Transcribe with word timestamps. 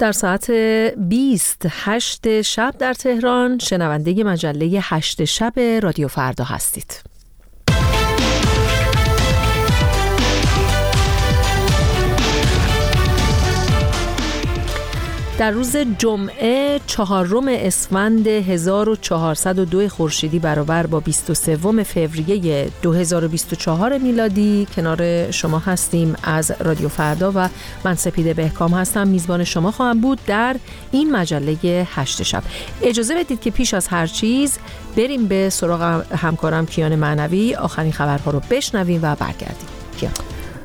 در 0.00 0.12
ساعت 0.12 0.50
28 0.50 2.42
شب 2.42 2.74
در 2.78 2.94
تهران 2.94 3.58
شنونده 3.58 4.24
مجله 4.24 4.80
8 4.82 5.24
شب 5.24 5.52
رادیو 5.82 6.08
فردا 6.08 6.44
هستید. 6.44 7.09
در 15.40 15.50
روز 15.50 15.76
جمعه 15.76 16.80
چهارم 16.86 17.44
اسفند 17.48 18.26
1402 18.26 19.88
خورشیدی 19.88 20.38
برابر 20.38 20.86
با 20.86 21.00
23 21.00 21.56
فوریه 21.84 22.70
2024 22.82 23.98
میلادی. 23.98 24.66
کنار 24.76 25.30
شما 25.30 25.58
هستیم 25.58 26.16
از 26.22 26.52
رادیو 26.60 26.88
فردا 26.88 27.32
و 27.34 27.48
من 27.84 27.94
سپیده 27.94 28.34
بهکام 28.34 28.74
هستم. 28.74 29.08
میزبان 29.08 29.44
شما 29.44 29.70
خواهم 29.70 30.00
بود 30.00 30.20
در 30.26 30.56
این 30.90 31.12
مجله 31.12 31.86
هشت 31.94 32.22
شب. 32.22 32.42
اجازه 32.82 33.14
بدید 33.14 33.40
که 33.40 33.50
پیش 33.50 33.74
از 33.74 33.88
هر 33.88 34.06
چیز 34.06 34.58
بریم 34.96 35.26
به 35.26 35.50
سراغ 35.50 36.04
همکارم 36.16 36.66
کیان 36.66 36.96
معنوی. 36.96 37.54
آخرین 37.54 37.92
خبرها 37.92 38.30
رو 38.30 38.40
بشنویم 38.50 39.00
و 39.02 39.14
برگردیم. 39.14 39.68
کیان. 39.96 40.12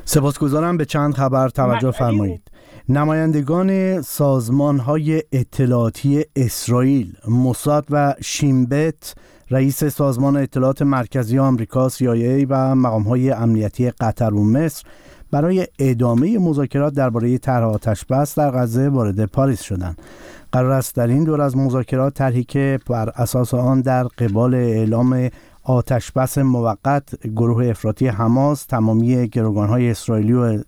سپاسگزارم. 0.04 0.76
به 0.76 0.84
چند 0.84 1.14
خبر 1.14 1.48
توجه 1.48 1.90
فرمایید. 1.90 2.55
نمایندگان 2.88 4.02
سازمان 4.02 4.78
های 4.78 5.22
اطلاعاتی 5.32 6.24
اسرائیل 6.36 7.12
موساد 7.28 7.86
و 7.90 8.14
شیمبت 8.20 9.14
رئیس 9.50 9.84
سازمان 9.84 10.36
اطلاعات 10.36 10.82
مرکزی 10.82 11.38
آمریکا 11.38 11.88
CIA 11.88 12.46
و 12.48 12.74
مقام 12.74 13.02
های 13.02 13.30
امنیتی 13.30 13.90
قطر 13.90 14.34
و 14.34 14.44
مصر 14.44 14.84
برای 15.30 15.66
ادامه 15.78 16.38
مذاکرات 16.38 16.94
درباره 16.94 17.38
طرح 17.38 17.64
آتش 17.64 18.04
بس 18.04 18.38
در 18.38 18.50
غزه 18.50 18.88
وارد 18.88 19.24
پاریس 19.24 19.62
شدند. 19.62 19.98
قرار 20.52 20.70
است 20.70 20.94
در 20.94 21.06
این 21.06 21.24
دور 21.24 21.40
از 21.40 21.56
مذاکرات 21.56 22.14
طرحی 22.14 22.44
که 22.44 22.78
بر 22.86 23.08
اساس 23.08 23.54
آن 23.54 23.80
در 23.80 24.04
قبال 24.04 24.54
اعلام 24.54 25.30
آتش 25.68 26.12
بس 26.12 26.38
موقت 26.38 27.26
گروه 27.26 27.66
افراطی 27.66 28.08
حماس 28.08 28.64
تمامی 28.64 29.30
های 29.56 29.90
اسرائیلی 29.90 30.32
و, 30.32 30.62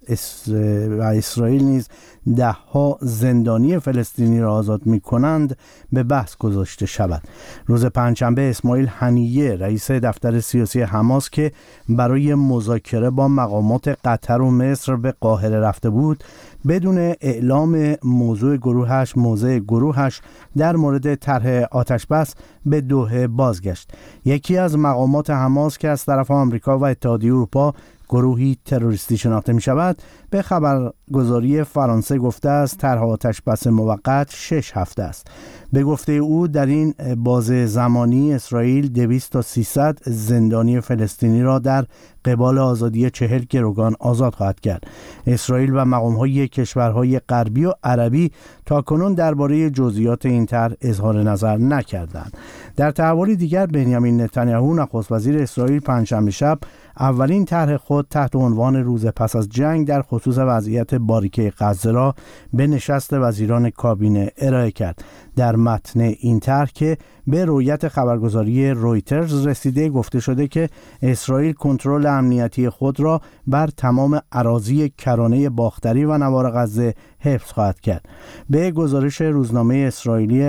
و 0.99 1.03
اسرائیل 1.03 1.65
نیز 1.65 1.89
ده 2.37 2.51
ها 2.51 2.99
زندانی 3.01 3.79
فلسطینی 3.79 4.41
را 4.41 4.55
آزاد 4.55 4.87
می 4.87 5.01
کنند 5.01 5.57
به 5.93 6.03
بحث 6.03 6.37
گذاشته 6.37 6.87
شود. 6.87 7.23
روز 7.67 7.87
پنجشنبه 7.87 8.51
اسماعیل 8.51 8.87
هنیه 8.87 9.57
رئیس 9.57 9.91
دفتر 9.91 10.41
سیاسی 10.41 10.83
حماس 10.83 11.31
که 11.31 11.53
برای 11.89 12.35
مذاکره 12.35 13.11
با 13.11 13.29
مقامات 13.29 13.89
قطر 14.05 14.41
و 14.41 14.51
مصر 14.51 14.97
به 14.97 15.15
قاهره 15.21 15.61
رفته 15.61 15.91
بود 15.91 16.25
بدون 16.69 16.98
اعلام 17.20 17.95
موضوع 18.05 18.56
گروهش 18.56 19.17
موضع 19.17 19.59
گروهش 19.59 20.20
در 20.56 20.77
مورد 20.77 21.15
طرح 21.15 21.67
آتش 21.70 22.06
بس 22.06 22.34
به 22.67 22.81
دوه 22.81 23.27
بازگشت. 23.27 23.91
یکی 24.25 24.56
از 24.56 24.78
مقامات 24.78 25.31
حماس 25.31 25.78
که 25.78 25.89
از 25.89 26.05
طرف 26.05 26.31
آمریکا 26.31 26.78
و 26.78 26.87
اتحادیه 26.87 27.33
اروپا 27.33 27.75
گروهی 28.09 28.56
تروریستی 28.64 29.17
شناخته 29.17 29.53
می 29.53 29.61
شود 29.61 30.03
به 30.31 30.42
خبرگزاری 30.42 31.64
فرانسه 31.64 32.19
گفته 32.19 32.48
است 32.48 32.78
طرح 32.78 33.03
آتش 33.03 33.42
بس 33.42 33.67
موقت 33.67 34.31
شش 34.31 34.73
هفته 34.75 35.03
است. 35.03 35.27
به 35.73 35.84
گفته 35.84 36.12
او 36.12 36.48
در 36.48 36.67
این 36.67 36.95
باز 37.17 37.45
زمانی 37.45 38.34
اسرائیل 38.34 38.89
200 38.89 39.33
تا 39.33 39.42
300 39.42 39.98
زندانی 40.06 40.81
فلسطینی 40.81 41.42
را 41.42 41.59
در 41.59 41.84
قبال 42.25 42.59
آزادی 42.59 43.11
چهل 43.11 43.45
گروگان 43.50 43.95
آزاد 44.00 44.34
خواهد 44.34 44.61
کرد. 44.61 44.84
اسرائیل 45.27 45.75
و 45.75 45.84
های 45.84 46.48
کشورهای 46.48 47.19
غربی 47.19 47.65
و 47.65 47.72
عربی 47.84 48.33
تا 48.67 48.83
کنون 48.83 49.15
درباره 49.15 49.70
جزئیات 49.70 50.27
این 50.27 50.47
طرح 50.47 50.72
اظهار 50.81 51.22
نظر 51.22 51.56
نکردند. 51.56 52.37
در 52.77 52.91
تحولی 52.91 53.37
دیگر 53.37 53.67
بنیامین 53.67 54.20
نتانیاهو 54.20 54.75
نخست 54.75 55.12
وزیر 55.12 55.38
اسرائیل 55.38 55.81
پنجشنبه 55.81 56.31
شب 56.31 56.59
اولین 57.00 57.44
طرح 57.44 57.76
خود 57.76 58.06
تحت 58.10 58.36
عنوان 58.36 58.76
روز 58.76 59.06
پس 59.06 59.36
از 59.36 59.48
جنگ 59.48 59.86
در 59.86 60.03
خصوص 60.03 60.38
وضعیت 60.38 60.94
باریکه 60.94 61.53
غزه 61.59 61.91
را 61.91 62.14
به 62.53 62.66
نشست 62.66 63.12
وزیران 63.12 63.70
کابینه 63.70 64.31
ارائه 64.38 64.70
کرد. 64.70 65.04
در 65.36 65.56
متن 65.56 66.00
این 66.00 66.41
طرح 66.41 66.70
که 66.75 66.98
به 67.26 67.44
رویت 67.44 67.88
خبرگزاری 67.88 68.70
رویترز 68.70 69.47
رسیده 69.47 69.88
گفته 69.88 70.20
شده 70.20 70.48
که 70.48 70.69
اسرائیل 71.03 71.53
کنترل 71.53 72.06
امنیتی 72.06 72.69
خود 72.69 73.00
را 73.00 73.20
بر 73.47 73.66
تمام 73.66 74.20
اراضی 74.32 74.88
کرانه 74.88 75.48
باختری 75.48 76.04
و 76.04 76.19
نوار 76.19 76.50
غزه 76.50 76.94
حفظ 77.21 77.53
خواهد 77.53 77.81
کرد. 77.81 78.09
به 78.51 78.71
گزارش 78.71 79.21
روزنامه 79.21 79.75
اسرائیلی 79.77 80.43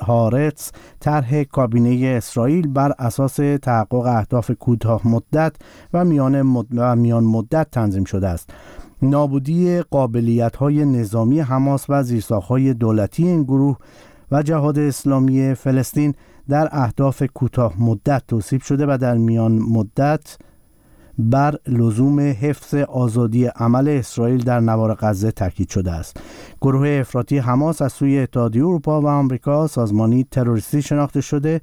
هارتس 0.00 0.72
طرح 1.00 1.42
کابینه 1.42 2.16
اسرائیل 2.16 2.68
بر 2.68 2.92
اساس 2.98 3.36
تحقق 3.62 4.06
اهداف 4.06 4.50
کوتاه 4.50 5.08
مدت 5.08 5.56
و 5.92 6.04
میان, 6.04 6.42
مدت 7.24 7.70
تنظیم 7.70 8.04
شده 8.04 8.28
است. 8.28 8.50
نابودی 9.02 9.82
قابلیت 9.82 10.56
های 10.56 10.84
نظامی 10.84 11.40
حماس 11.40 11.86
و 11.88 12.02
زیرساخ 12.02 12.46
های 12.46 12.74
دولتی 12.74 13.26
این 13.26 13.42
گروه 13.42 13.76
و 14.30 14.42
جهاد 14.42 14.78
اسلامی 14.78 15.54
فلسطین 15.54 16.14
در 16.48 16.68
اهداف 16.72 17.22
کوتاه 17.22 17.82
مدت 17.82 18.22
توصیف 18.28 18.64
شده 18.64 18.86
و 18.88 18.98
در 19.00 19.16
میان 19.16 19.52
مدت 19.52 20.38
بر 21.18 21.54
لزوم 21.66 22.20
حفظ 22.20 22.74
آزادی 22.74 23.46
عمل 23.46 23.88
اسرائیل 23.88 24.44
در 24.44 24.60
نوار 24.60 24.94
غزه 25.00 25.30
تاکید 25.30 25.68
شده 25.68 25.92
است. 25.92 26.16
گروه 26.60 26.88
افراطی 26.88 27.38
حماس 27.38 27.82
از 27.82 27.92
سوی 27.92 28.18
اتحادیه 28.18 28.62
اروپا 28.62 29.00
و 29.00 29.08
آمریکا 29.08 29.66
سازمانی 29.66 30.26
تروریستی 30.30 30.82
شناخته 30.82 31.20
شده 31.20 31.60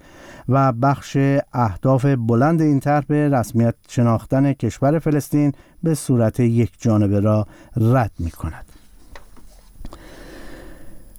و 0.49 0.71
بخش 0.71 1.17
اهداف 1.53 2.05
بلند 2.05 2.61
این 2.61 2.79
طرح 2.79 3.05
به 3.07 3.29
رسمیت 3.29 3.75
شناختن 3.89 4.53
کشور 4.53 4.99
فلسطین 4.99 5.51
به 5.83 5.93
صورت 5.93 6.39
یک 6.39 6.71
جانبه 6.77 7.19
را 7.19 7.47
رد 7.77 8.11
می 8.19 8.31
کند 8.31 8.76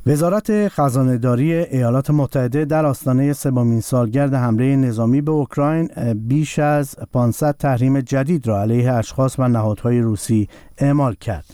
وزارت 0.09 0.69
خزانهداری 0.69 1.53
ایالات 1.53 2.11
متحده 2.11 2.65
در 2.65 2.87
آستانه 2.87 3.33
سومین 3.33 3.81
سالگرد 3.81 4.35
حمله 4.35 4.77
نظامی 4.77 5.21
به 5.21 5.31
اوکراین 5.31 6.15
بیش 6.15 6.59
از 6.59 6.97
500 7.13 7.57
تحریم 7.59 8.01
جدید 8.01 8.47
را 8.47 8.61
علیه 8.63 8.93
اشخاص 8.93 9.39
و 9.39 9.49
نهادهای 9.49 10.01
روسی 10.01 10.49
اعمال 10.79 11.15
کرد. 11.15 11.45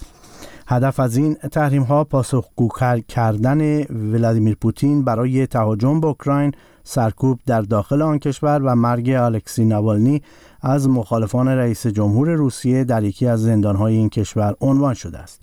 هدف 0.67 1.01
از 1.01 1.17
این 1.17 1.35
تحریم 1.35 1.83
ها 1.83 2.05
پاسخگو 2.05 2.69
کردن 3.09 3.83
ولادیمیر 4.13 4.57
پوتین 4.61 5.05
برای 5.05 5.47
تهاجم 5.47 6.01
به 6.01 6.07
اوکراین 6.07 6.53
سرکوب 6.85 7.41
در 7.47 7.61
داخل 7.61 8.03
آن 8.03 8.19
کشور 8.19 8.63
و 8.65 8.75
مرگ 8.75 9.11
الکسی 9.11 9.65
نوالنی 9.65 10.23
از 10.63 10.89
مخالفان 10.89 11.49
رئیس 11.49 11.87
جمهور 11.87 12.31
روسیه 12.31 12.85
در 12.85 13.05
یکی 13.05 13.27
از 13.27 13.43
زندانهای 13.43 13.95
این 13.95 14.09
کشور 14.09 14.55
عنوان 14.61 14.95
شده 14.95 15.19
است. 15.19 15.43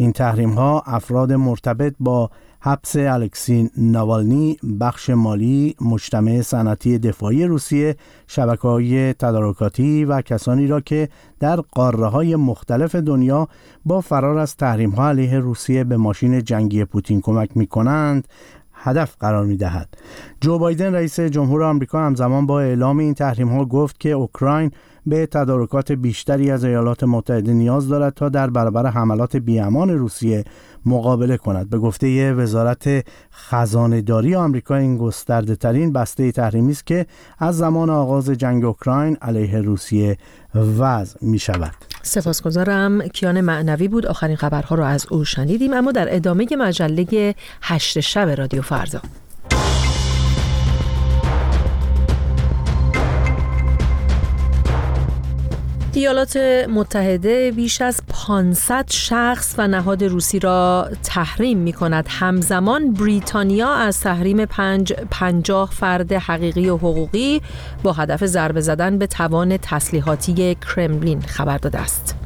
این 0.00 0.12
تحریم 0.12 0.50
ها 0.50 0.82
افراد 0.86 1.32
مرتبط 1.32 1.94
با 2.00 2.30
حبس 2.60 2.96
الکسی 2.96 3.70
نوالنی 3.76 4.56
بخش 4.80 5.10
مالی 5.10 5.74
مجتمع 5.80 6.42
صنعتی 6.42 6.98
دفاعی 6.98 7.44
روسیه 7.44 7.96
شبکه 8.26 8.62
های 8.62 9.12
تدارکاتی 9.12 10.04
و 10.04 10.20
کسانی 10.20 10.66
را 10.66 10.80
که 10.80 11.08
در 11.40 11.56
قاره 11.56 12.06
های 12.06 12.36
مختلف 12.36 12.94
دنیا 12.94 13.48
با 13.84 14.00
فرار 14.00 14.38
از 14.38 14.56
تحریم 14.56 14.90
ها 14.90 15.08
علیه 15.08 15.38
روسیه 15.38 15.84
به 15.84 15.96
ماشین 15.96 16.44
جنگی 16.44 16.84
پوتین 16.84 17.20
کمک 17.20 17.56
می 17.56 17.66
کنند 17.66 18.28
هدف 18.74 19.16
قرار 19.20 19.46
می 19.46 19.56
دهد. 19.56 19.88
جو 20.40 20.58
بایدن 20.58 20.94
رئیس 20.94 21.20
جمهور 21.20 21.62
آمریکا 21.62 22.06
همزمان 22.06 22.46
با 22.46 22.60
اعلام 22.60 22.98
این 22.98 23.14
تحریم 23.14 23.48
ها 23.48 23.64
گفت 23.64 24.00
که 24.00 24.10
اوکراین 24.10 24.70
به 25.10 25.26
تدارکات 25.26 25.92
بیشتری 25.92 26.50
از 26.50 26.64
ایالات 26.64 27.04
متحده 27.04 27.52
نیاز 27.52 27.88
دارد 27.88 28.14
تا 28.14 28.28
در 28.28 28.50
برابر 28.50 28.86
حملات 28.86 29.36
بیامان 29.36 29.90
روسیه 29.90 30.44
مقابله 30.86 31.36
کند. 31.36 31.70
به 31.70 31.78
گفته 31.78 32.32
وزارت 32.32 33.06
خزانهداری 33.32 34.34
آمریکا 34.34 34.76
این 34.76 34.98
گسترده 34.98 35.56
ترین 35.56 35.92
بسته 35.92 36.32
تحریمی 36.32 36.72
است 36.72 36.86
که 36.86 37.06
از 37.38 37.56
زمان 37.58 37.90
آغاز 37.90 38.30
جنگ 38.30 38.64
اوکراین 38.64 39.16
علیه 39.22 39.60
روسیه 39.60 40.16
وضع 40.54 41.18
می 41.22 41.38
شود 41.38 41.74
سپاسگزارم. 42.02 43.08
کیان 43.08 43.40
معنوی 43.40 43.88
بود. 43.88 44.06
آخرین 44.06 44.36
خبرها 44.36 44.76
را 44.76 44.86
از 44.86 45.06
او 45.10 45.24
شنیدیم 45.24 45.72
اما 45.72 45.92
در 45.92 46.14
ادامه 46.16 46.46
مجله 46.58 47.34
هشت 47.62 48.00
شب 48.00 48.28
رادیو 48.28 48.62
فردا. 48.62 49.00
ایالات 55.94 56.36
متحده 56.68 57.52
بیش 57.56 57.80
از 57.80 58.00
500 58.08 58.84
شخص 58.90 59.54
و 59.58 59.68
نهاد 59.68 60.04
روسی 60.04 60.38
را 60.38 60.88
تحریم 61.02 61.58
می 61.58 61.72
کند. 61.72 62.06
همزمان 62.08 62.92
بریتانیا 62.92 63.74
از 63.74 64.00
تحریم 64.00 64.44
پنج 64.44 64.92
پنجاه 64.92 65.70
فرد 65.70 66.12
حقیقی 66.12 66.68
و 66.68 66.76
حقوقی 66.76 67.40
با 67.82 67.92
هدف 67.92 68.26
ضربه 68.26 68.60
زدن 68.60 68.98
به 68.98 69.06
توان 69.06 69.56
تسلیحاتی 69.56 70.56
کرملین 70.74 71.20
خبر 71.20 71.58
داده 71.58 71.78
است. 71.78 72.19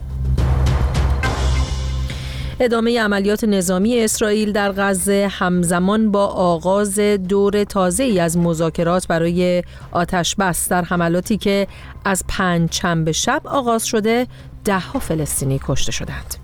ادامه 2.60 3.00
عملیات 3.00 3.44
نظامی 3.44 4.00
اسرائیل 4.00 4.52
در 4.52 4.72
غزه 4.72 5.28
همزمان 5.30 6.10
با 6.10 6.26
آغاز 6.26 6.98
دور 6.98 7.64
تازه 7.64 8.04
ای 8.04 8.20
از 8.20 8.38
مذاکرات 8.38 9.06
برای 9.06 9.62
آتش 9.92 10.36
بس 10.36 10.68
در 10.68 10.84
حملاتی 10.84 11.36
که 11.36 11.66
از 12.04 12.24
پنج 12.28 12.70
چنبه 12.70 13.12
شب 13.12 13.42
آغاز 13.44 13.86
شده 13.86 14.26
دهها 14.64 14.98
فلسطینی 14.98 15.60
کشته 15.64 15.92
شدند. 15.92 16.34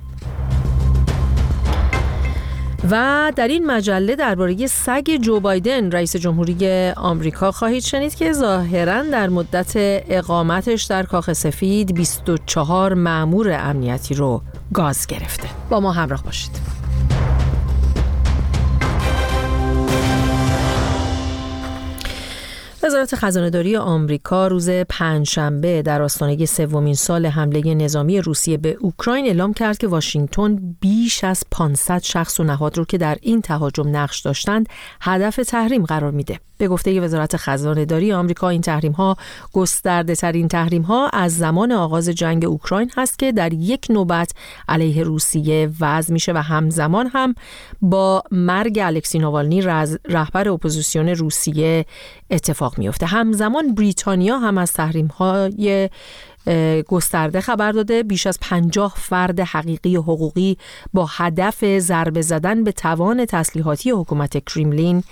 و 2.90 3.32
در 3.36 3.48
این 3.48 3.66
مجله 3.66 4.16
درباره 4.16 4.66
سگ 4.66 5.16
جو 5.22 5.40
بایدن 5.40 5.90
رئیس 5.90 6.16
جمهوری 6.16 6.90
آمریکا 6.96 7.52
خواهید 7.52 7.82
شنید 7.82 8.14
که 8.14 8.32
ظاهرا 8.32 9.02
در 9.02 9.28
مدت 9.28 9.72
اقامتش 10.08 10.84
در 10.84 11.02
کاخ 11.02 11.32
سفید 11.32 11.94
24 11.94 12.94
مامور 12.94 13.52
امنیتی 13.52 14.14
رو 14.14 14.42
گاز 14.75 15.06
گرفته. 15.06 15.49
با 15.70 15.81
ما 15.81 15.93
همراه 15.93 16.22
باشید. 16.22 16.80
وزارت 22.82 23.15
خزانهداری 23.15 23.77
آمریکا 23.77 24.47
روز 24.47 24.71
پنجشنبه 24.71 25.82
در 25.82 26.03
آستانه 26.03 26.47
سومین 26.47 26.94
سال 26.94 27.27
حمله 27.27 27.75
نظامی 27.75 28.21
روسیه 28.21 28.56
به 28.56 28.77
اوکراین 28.81 29.27
اعلام 29.27 29.53
کرد 29.53 29.79
که 29.79 29.87
واشنگتن 29.87 30.77
بیش 30.81 31.25
از 31.25 31.44
500 31.50 32.03
شخص 32.03 32.41
و 32.41 32.44
نهاد 32.44 32.79
رو 32.79 32.85
که 32.85 32.99
در 32.99 33.19
این 33.23 33.43
تهاجم 33.43 33.97
نقش 33.97 34.21
داشتند 34.21 34.69
هدف 35.00 35.37
تحریم 35.37 35.85
قرار 35.85 36.11
میده. 36.11 36.41
به 36.61 36.69
گفته 36.69 37.00
وزارت 37.00 37.37
خزانه 37.37 37.85
داری 37.85 38.12
آمریکا 38.12 38.49
این 38.49 38.61
تحریم 38.61 38.93
ها 38.93 39.17
گسترده 39.53 40.15
ترین 40.15 40.49
تحریم 40.49 40.82
ها 40.82 41.09
از 41.09 41.37
زمان 41.37 41.73
آغاز 41.73 42.09
جنگ 42.09 42.44
اوکراین 42.44 42.91
هست 42.97 43.19
که 43.19 43.32
در 43.32 43.53
یک 43.53 43.87
نوبت 43.91 44.32
علیه 44.69 45.03
روسیه 45.03 45.71
وضع 45.81 46.12
میشه 46.12 46.32
و 46.32 46.37
همزمان 46.37 47.06
هم 47.06 47.35
با 47.82 48.23
مرگ 48.31 48.79
الکسی 48.82 49.19
ناوالنی 49.19 49.62
رهبر 50.05 50.49
اپوزیسیون 50.49 51.09
روسیه 51.09 51.87
اتفاق 52.31 52.69
میفته 52.78 53.06
همزمان 53.06 53.75
بریتانیا 53.75 54.38
هم 54.38 54.58
از 54.58 54.72
تحریم 54.72 55.06
های 55.06 55.88
گسترده 56.88 57.40
خبر 57.40 57.72
داده. 57.72 58.02
بیش 58.02 58.26
از 58.26 58.38
پنجاه 58.40 58.94
فرد 58.96 59.40
حقیقی 59.40 59.96
حقوقی 59.96 60.56
با 60.93 61.08
هدف 61.11 61.78
ضربه 61.78 62.22
زدن 62.22 62.64
به 62.64 62.72
توان 62.72 63.26
تسلیحاتی 63.26 63.90
حکومت 63.90 64.44
کریملین 64.44 65.02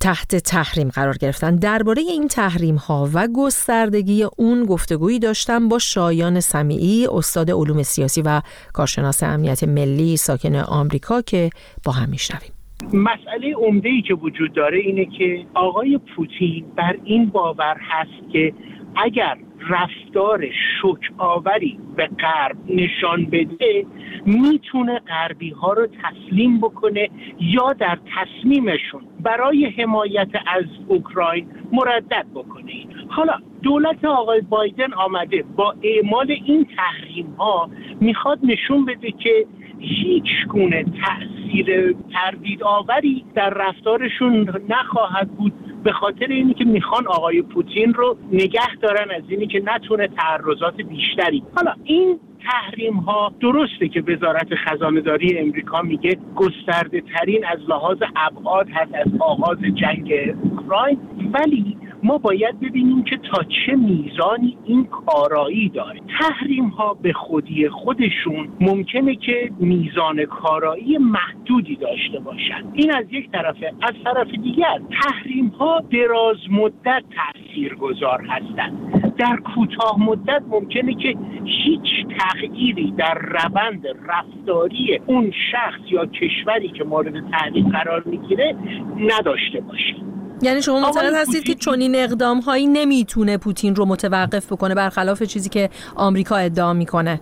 تحت 0.00 0.36
تحریم 0.36 0.88
قرار 0.88 1.16
گرفتن. 1.16 1.56
درباره 1.56 2.02
این 2.02 2.28
تحریم 2.28 2.76
ها 2.76 3.10
و 3.12 3.28
گستردگی 3.34 4.26
اون 4.36 4.64
گفتگویی 4.64 5.18
داشتم 5.18 5.68
با 5.68 5.78
شایان 5.78 6.40
سمیعی 6.40 7.06
استاد 7.06 7.50
علوم 7.50 7.82
سیاسی 7.82 8.22
و 8.22 8.42
کارشناس 8.72 9.22
امنیت 9.22 9.64
ملی 9.64 10.16
ساکن 10.16 10.54
آمریکا 10.54 11.22
که 11.22 11.50
با 11.84 11.92
هم 11.92 12.08
میشنویم. 12.08 12.52
مسئله 12.92 13.54
عمده 13.54 13.88
ای 13.88 14.02
که 14.02 14.14
وجود 14.14 14.52
داره 14.52 14.78
اینه 14.78 15.04
که 15.04 15.46
آقای 15.54 15.98
پوتین 15.98 16.64
بر 16.76 16.96
این 17.04 17.26
باور 17.26 17.76
هست 17.80 18.32
که 18.32 18.52
اگر 18.96 19.38
رفتار 19.68 20.46
شک 20.50 21.12
آوری 21.18 21.78
به 21.96 22.06
غرب 22.06 22.56
نشان 22.68 23.24
بده 23.24 23.86
می‌تونه 24.26 24.98
غربی 24.98 25.50
ها 25.50 25.72
رو 25.72 25.86
تسلیم 25.86 26.60
بکنه 26.60 27.08
یا 27.40 27.72
در 27.72 27.98
تصمیمشون 28.16 29.00
برای 29.20 29.64
حمایت 29.64 30.28
از 30.46 30.64
اوکراین 30.88 31.46
مردد 31.72 32.26
بکنه. 32.34 32.86
حالا 33.08 33.32
دولت 33.62 34.04
آقای 34.04 34.40
بایدن 34.40 34.92
آمده 34.92 35.44
با 35.56 35.74
اعمال 35.82 36.36
این 36.44 36.66
تحریم 36.76 37.26
ها 37.38 37.70
می‌خواد 38.00 38.38
نشون 38.42 38.84
بده 38.84 39.10
که 39.10 39.46
هیچ 39.80 40.46
گونه 40.48 40.84
تاثیر 40.84 41.96
تردید 42.12 42.62
آوری 42.62 43.24
در 43.34 43.50
رفتارشون 43.50 44.50
نخواهد 44.68 45.28
بود 45.28 45.52
به 45.84 45.92
خاطر 45.92 46.26
اینی 46.26 46.54
که 46.54 46.64
می‌خوان 46.64 47.06
آقای 47.06 47.42
پوتین 47.42 47.94
رو 47.94 48.16
نگه 48.32 48.76
دارن 48.82 49.10
از 49.10 49.22
اینی 49.28 49.46
که 49.46 49.62
نتونه 49.64 50.08
تعرضات 50.08 50.76
بیشتری 50.76 51.42
حالا 51.56 51.74
این 51.84 52.20
تحریم 52.50 52.94
ها 52.94 53.32
درسته 53.40 53.88
که 53.88 54.00
وزارت 54.00 54.48
خزانه 54.54 55.00
داری 55.00 55.38
امریکا 55.38 55.82
میگه 55.82 56.16
گسترده 56.36 57.00
ترین 57.00 57.44
از 57.44 57.58
لحاظ 57.68 57.98
ابعاد 58.16 58.68
هست 58.70 58.94
از 58.94 59.06
آغاز 59.20 59.58
جنگ 59.58 60.12
اوکراین 60.42 60.98
ولی 61.32 61.76
ما 62.02 62.18
باید 62.18 62.60
ببینیم 62.60 63.04
که 63.04 63.16
تا 63.16 63.42
چه 63.42 63.76
میزانی 63.76 64.56
این 64.64 64.84
کارایی 64.84 65.68
داره. 65.68 66.00
تحریم 66.20 66.68
ها 66.68 66.94
به 66.94 67.12
خودی 67.12 67.68
خودشون 67.68 68.48
ممکنه 68.60 69.16
که 69.16 69.50
میزان 69.58 70.24
کارایی 70.24 70.98
محدودی 70.98 71.76
داشته 71.76 72.18
باشند 72.18 72.72
این 72.74 72.94
از 72.94 73.04
یک 73.10 73.30
طرفه. 73.30 73.72
از 73.82 73.94
طرف 74.04 74.30
دیگر 74.30 74.80
تحریم 75.02 75.46
ها 75.46 75.82
دراز 75.92 76.36
مدت 76.50 77.02
تأثیر 77.16 77.74
گذار 77.74 78.26
هستند 78.28 78.90
در 79.18 79.36
کوتاه 79.36 80.02
مدت 80.02 80.42
ممکنه 80.48 80.94
که 80.94 81.16
هیچ 81.44 82.06
تغییری 82.18 82.90
در 82.90 83.14
روند 83.14 83.86
رفتاری 84.08 85.00
اون 85.06 85.32
شخص 85.52 85.80
یا 85.90 86.06
کشوری 86.06 86.68
که 86.68 86.84
مورد 86.84 87.30
تحریم 87.30 87.68
قرار 87.68 88.02
می‌گیره 88.06 88.56
نداشته 88.98 89.60
باشه. 89.60 89.94
یعنی 90.42 90.62
شما 90.62 90.80
معتقد 90.80 91.14
هستید 91.14 91.44
که 91.44 91.54
چنین 91.54 91.94
اقدام 91.94 92.40
هایی 92.40 92.66
نمی‌تونه 92.66 93.38
پوتین 93.38 93.74
رو 93.74 93.86
متوقف 93.86 94.52
بکنه 94.52 94.74
برخلاف 94.74 95.22
چیزی 95.22 95.48
که 95.48 95.70
آمریکا 95.96 96.36
ادعا 96.36 96.72
می‌کنه. 96.72 97.20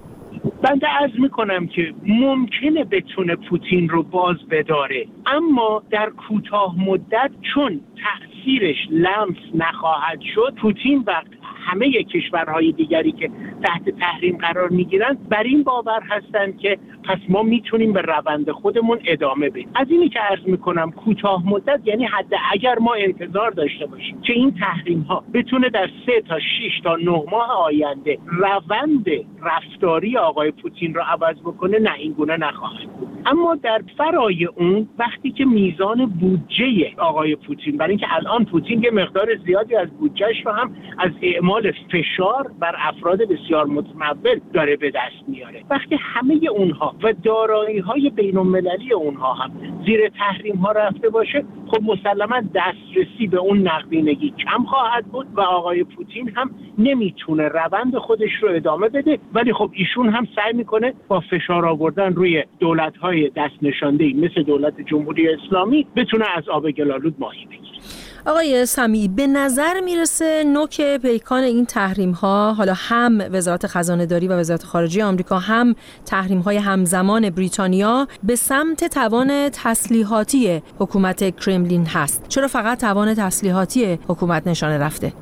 بنده 0.63 0.87
عرض 0.87 1.11
می‌کنم 1.19 1.67
که 1.67 1.95
ممکنه 2.07 2.85
بتونه 2.85 3.37
پوتین 3.37 3.89
رو 3.89 4.03
باز 4.03 4.37
بداره. 4.51 5.07
اما 5.27 5.83
در 5.91 6.11
کوتاه 6.11 6.75
مدت 6.79 7.31
چون 7.55 7.81
تاثیرش 8.05 8.77
لمس 8.91 9.37
نخواهد 9.55 10.21
شد 10.35 10.55
پوتین 10.63 11.05
و 11.07 11.23
همه 11.43 11.93
کشورهای 11.93 12.73
دیگری 12.73 13.13
که 13.13 13.31
تحت 13.63 13.99
تحریم 14.01 14.37
قرار 14.37 14.69
می‌گیرن 14.69 15.19
بر 15.29 15.43
این 15.43 15.63
باور 15.63 16.03
هستند 16.03 16.59
که 16.59 16.79
پس 17.09 17.19
ما 17.29 17.43
می‌تونیم 17.43 17.93
به 17.93 18.01
روند 18.01 18.51
خودمون 18.51 18.99
ادامه 19.05 19.51
بدیم. 19.51 19.69
از 19.75 19.87
اینی 19.91 20.09
که 20.09 20.21
عرض 20.21 20.47
می‌کنم 20.47 20.91
کوتاه 20.91 21.49
مدت 21.49 21.81
یعنی 21.85 22.05
حد 22.05 22.35
اگر 22.53 22.79
ما 22.79 22.95
انتظار 22.95 23.51
داشته 23.51 23.87
باشیم 23.87 24.21
که 24.21 24.33
این 24.33 24.55
تحریم 24.61 25.01
ها 25.01 25.25
بتونه 25.35 25.69
در 25.69 25.91
سه 26.07 26.21
تا 26.21 26.39
6 26.39 26.81
تا 26.85 26.97
نه 26.97 27.23
ماه 27.31 27.51
آینده 27.51 28.19
روند 28.27 29.07
رفتاری 29.43 30.17
آقای 30.17 30.51
پوتین 30.51 30.95
رو 30.95 31.03
عوض 31.03 31.37
بکنه 31.37 31.79
نه 31.79 31.93
این 31.99 32.13
گونه 32.13 32.37
نخواهد 32.37 32.89
بود. 32.89 33.09
اما 33.27 33.55
در 33.55 33.83
فرای 33.99 34.45
اون 34.45 34.89
وقتی 34.99 35.31
که 35.31 35.45
میزان 35.45 36.07
بودجه 36.07 36.93
آقای 36.99 37.37
پوتین 37.37 37.77
برای 37.77 37.91
اینکه 37.91 38.07
الان 38.11 38.45
پوتین 38.45 38.83
یه 38.83 38.91
مقدار 38.91 39.37
زیادی 39.47 39.77
از 39.77 39.89
بودجهش 39.91 40.47
رو 40.47 40.53
هم 40.53 40.77
از 40.99 41.11
اعمال 41.23 41.73
فشار 41.93 42.53
بر 42.59 42.75
افراد 42.79 43.19
بسیار 43.19 43.67
متمول 43.67 44.41
داره 44.53 44.77
به 44.77 44.91
دست 44.91 45.29
میاره. 45.29 45.63
وقتی 45.71 45.97
همه 46.01 46.41
اونها 46.51 46.95
و 47.03 47.13
دارایی 47.13 47.79
های 47.79 48.11
بین 48.11 48.39
المللی 48.39 48.93
اونها 48.93 49.33
هم. 49.33 49.51
زیر 49.87 50.09
تحریم 50.09 50.57
ها 50.57 50.73
رفته 50.73 51.09
باشه 51.09 51.45
خب 51.67 51.83
مسلما 51.83 52.41
دسترسی 52.55 53.27
به 53.27 53.39
اون 53.39 53.69
نقدینگی 53.69 54.31
کم 54.31 54.65
خواهد 54.65 55.07
بود 55.07 55.27
و 55.35 55.41
آقای 55.41 55.85
پوتین 55.85 56.33
هم 56.37 56.51
نمی‌تونه 56.79 57.49
روند 57.49 57.97
خودش 57.97 58.31
رو 58.43 58.49
ادامه 58.53 58.89
بده. 58.89 59.19
ولی 59.35 59.53
خب 59.53 59.71
ایشون 59.75 60.09
هم 60.09 60.29
سعی 60.37 60.53
می‌کنه 60.53 60.95
با 61.09 61.21
فشار 61.21 61.67
آوردن 61.67 62.15
روی 62.15 62.45
دولت 62.59 62.97
های 62.97 63.31
دست 63.37 63.55
نشانده 63.63 64.13
مثل 64.15 64.43
دولت 64.43 64.81
جمهوری 64.81 65.29
اسلامی 65.29 65.87
بتونه 65.97 66.25
از 66.37 66.49
آب 66.49 66.71
گلالود 66.71 67.15
ماهی 67.19 67.47
بگیره. 67.47 67.78
آقای 68.27 68.67
سمی 68.67 69.09
به 69.09 69.27
نظر 69.27 69.81
می‌رسه 69.81 70.45
نوک 70.45 70.97
پیکان 70.97 71.43
این 71.43 71.67
تحریم 71.67 72.11
ها 72.13 72.53
حالا 72.53 72.75
هم 72.77 73.19
وزارت 73.33 73.67
خزانه 73.67 74.07
داری 74.07 74.29
و 74.29 74.33
وزارت 74.33 74.63
خارجه 74.63 75.05
آمریکا 75.05 75.39
هم 75.39 75.75
تحریم 76.07 76.41
های 76.41 76.57
همزمان 76.57 77.31
بریتانیا 77.31 78.09
به 78.23 78.37
سمت 78.37 78.85
توان 78.85 79.49
تسلیحاتی 79.49 80.63
حکومت 80.79 81.37
کرملین 81.37 81.87
هست. 81.87 82.25
چرا 82.29 82.49
فقط 82.49 82.81
توان 82.81 83.15
تسلیحاتی 83.15 83.99
حکومت 84.09 84.47
نشانه 84.47 84.79
رفته؟ 84.79 85.13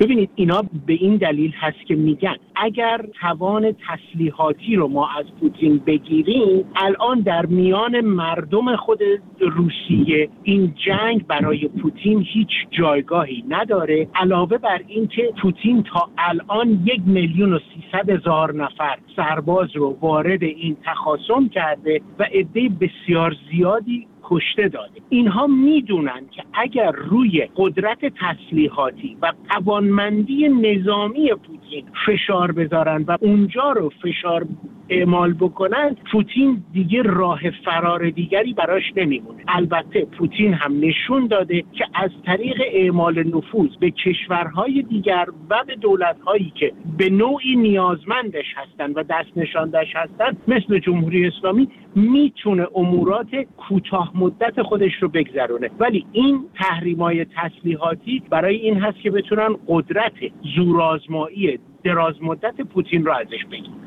ببینید 0.00 0.30
اینا 0.34 0.62
به 0.86 0.92
این 0.92 1.16
دلیل 1.16 1.52
هست 1.60 1.86
که 1.86 1.94
میگن 1.94 2.36
اگر 2.56 3.00
توان 3.20 3.74
تسلیحاتی 3.88 4.76
رو 4.76 4.88
ما 4.88 5.08
از 5.18 5.24
پوتین 5.40 5.78
بگیریم 5.78 6.64
الان 6.76 7.20
در 7.20 7.46
میان 7.46 8.00
مردم 8.00 8.76
خود 8.76 8.98
روسیه 9.40 10.28
این 10.42 10.74
جنگ 10.86 11.26
برای 11.26 11.68
پوتین 11.68 12.26
هیچ 12.32 12.48
جایگاهی 12.70 13.44
نداره 13.48 14.08
علاوه 14.14 14.58
بر 14.58 14.80
اینکه 14.88 15.32
پوتین 15.42 15.82
تا 15.82 16.08
الان 16.18 16.82
یک 16.84 17.00
میلیون 17.06 17.52
و 17.52 17.58
سیصد 17.58 18.10
هزار 18.10 18.54
نفر 18.54 18.98
سرباز 19.16 19.76
رو 19.76 19.98
وارد 20.00 20.42
این 20.42 20.76
تخاصم 20.84 21.48
کرده 21.48 22.00
و 22.18 22.22
عده 22.22 22.68
بسیار 22.68 23.36
زیادی 23.50 24.06
کشته 24.30 24.68
داده 24.68 25.00
اینها 25.08 25.46
می‌دونن 25.46 26.20
که 26.30 26.42
اگر 26.54 26.90
روی 26.92 27.48
قدرت 27.56 27.98
تسلیحاتی 28.04 29.16
و 29.22 29.32
توانمندی 29.50 30.48
نظامی 30.48 31.30
پوتین 31.34 31.84
فشار 32.06 32.52
بذارن 32.52 33.02
و 33.02 33.16
اونجا 33.20 33.72
رو 33.72 33.92
فشار 34.02 34.46
اعمال 34.88 35.32
بکنن 35.32 35.96
پوتین 36.12 36.62
دیگه 36.72 37.02
راه 37.02 37.40
فرار 37.64 38.10
دیگری 38.10 38.52
براش 38.52 38.82
نمیمونه. 38.96 39.44
البته 39.48 40.04
پوتین 40.04 40.54
هم 40.54 40.80
نشون 40.80 41.26
داده 41.26 41.64
که 41.72 41.84
از 41.94 42.10
طریق 42.26 42.62
اعمال 42.72 43.22
نفوذ 43.22 43.76
به 43.80 43.90
کشورهای 43.90 44.82
دیگر 44.82 45.26
و 45.50 45.64
به 45.66 45.74
دولتهایی 45.74 46.52
که 46.54 46.72
به 46.98 47.10
نوعی 47.10 47.56
نیازمندش 47.56 48.46
هستند 48.56 48.96
و 48.96 49.02
دست 49.02 49.36
نشاندش 49.36 49.96
هستند 49.96 50.36
مثل 50.48 50.78
جمهوری 50.78 51.26
اسلامی 51.26 51.68
می‌تونه 51.94 52.66
امورات 52.74 53.34
کوتاه 53.56 54.12
مدت 54.14 54.62
خودش 54.62 54.92
رو 55.00 55.08
بگذرونه. 55.08 55.70
ولی 55.78 56.06
این 56.12 56.44
تحریمای 56.54 57.24
تسلیحاتی 57.24 58.22
برای 58.30 58.56
این 58.56 58.80
هست 58.80 59.00
که 59.00 59.10
بتونن 59.10 59.56
قدرت 59.68 60.12
زورآزمایی 60.56 61.58
دراز 61.84 62.22
مدت 62.22 62.60
پوتین 62.60 63.04
رو 63.04 63.12
ازش 63.12 63.44
بگیرن. 63.50 63.85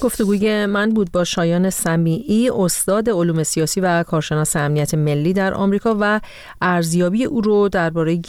گفتگوی 0.00 0.66
من 0.66 0.90
بود 0.90 1.12
با 1.12 1.24
شایان 1.24 1.70
سمیعی 1.70 2.50
استاد 2.50 3.10
علوم 3.10 3.42
سیاسی 3.42 3.80
و 3.80 4.02
کارشناس 4.02 4.56
امنیت 4.56 4.94
ملی 4.94 5.32
در 5.32 5.54
آمریکا 5.54 5.96
و 6.00 6.20
ارزیابی 6.60 7.24
او 7.24 7.40
رو 7.40 7.68
درباره 7.68 8.20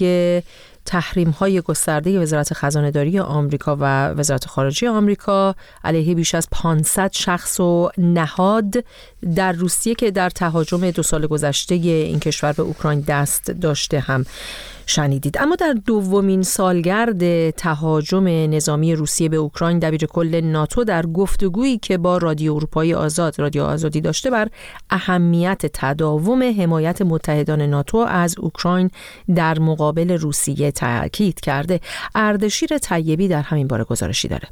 تحریم 0.85 1.29
های 1.29 1.61
گسترده 1.61 2.19
وزارت 2.19 2.53
خزانه 2.53 2.91
داری 2.91 3.19
آمریکا 3.19 3.77
و 3.79 4.07
وزارت 4.07 4.45
خارجه 4.45 4.89
آمریکا 4.89 5.55
علیه 5.83 6.15
بیش 6.15 6.35
از 6.35 6.47
500 6.51 7.11
شخص 7.13 7.59
و 7.59 7.89
نهاد 7.97 8.85
در 9.35 9.51
روسیه 9.51 9.95
که 9.95 10.11
در 10.11 10.29
تهاجم 10.29 10.91
دو 10.91 11.03
سال 11.03 11.27
گذشته 11.27 11.75
این 11.75 12.19
کشور 12.19 12.53
به 12.53 12.63
اوکراین 12.63 13.01
دست 13.01 13.51
داشته 13.51 13.99
هم. 13.99 14.25
شنیدید. 14.89 15.37
اما 15.39 15.55
در 15.55 15.73
دومین 15.85 16.43
سالگرد 16.43 17.49
تهاجم 17.49 18.27
نظامی 18.27 18.95
روسیه 18.95 19.29
به 19.29 19.37
اوکراین 19.37 19.79
دبیر 19.79 20.05
کل 20.05 20.41
ناتو 20.43 20.83
در 20.83 21.05
گفتگویی 21.05 21.77
که 21.77 21.97
با 21.97 22.17
رادیو 22.17 22.53
اروپایی 22.53 22.93
آزاد 22.93 23.39
رادیو 23.39 23.63
آزادی 23.63 24.01
داشته 24.01 24.29
بر 24.29 24.47
اهمیت 24.89 25.65
تداوم 25.73 26.43
حمایت 26.43 27.01
متحدان 27.01 27.61
ناتو 27.61 27.97
از 27.97 28.35
اوکراین 28.39 28.89
در 29.35 29.59
مقابل 29.59 30.11
روسیه 30.11 30.71
تاکید 30.71 31.39
کرده. 31.39 31.79
اردشیر 32.15 32.77
طیبی 32.77 33.27
در 33.27 33.41
همین 33.41 33.67
باره 33.67 33.83
گزارشی 33.83 34.27
داره. 34.27 34.47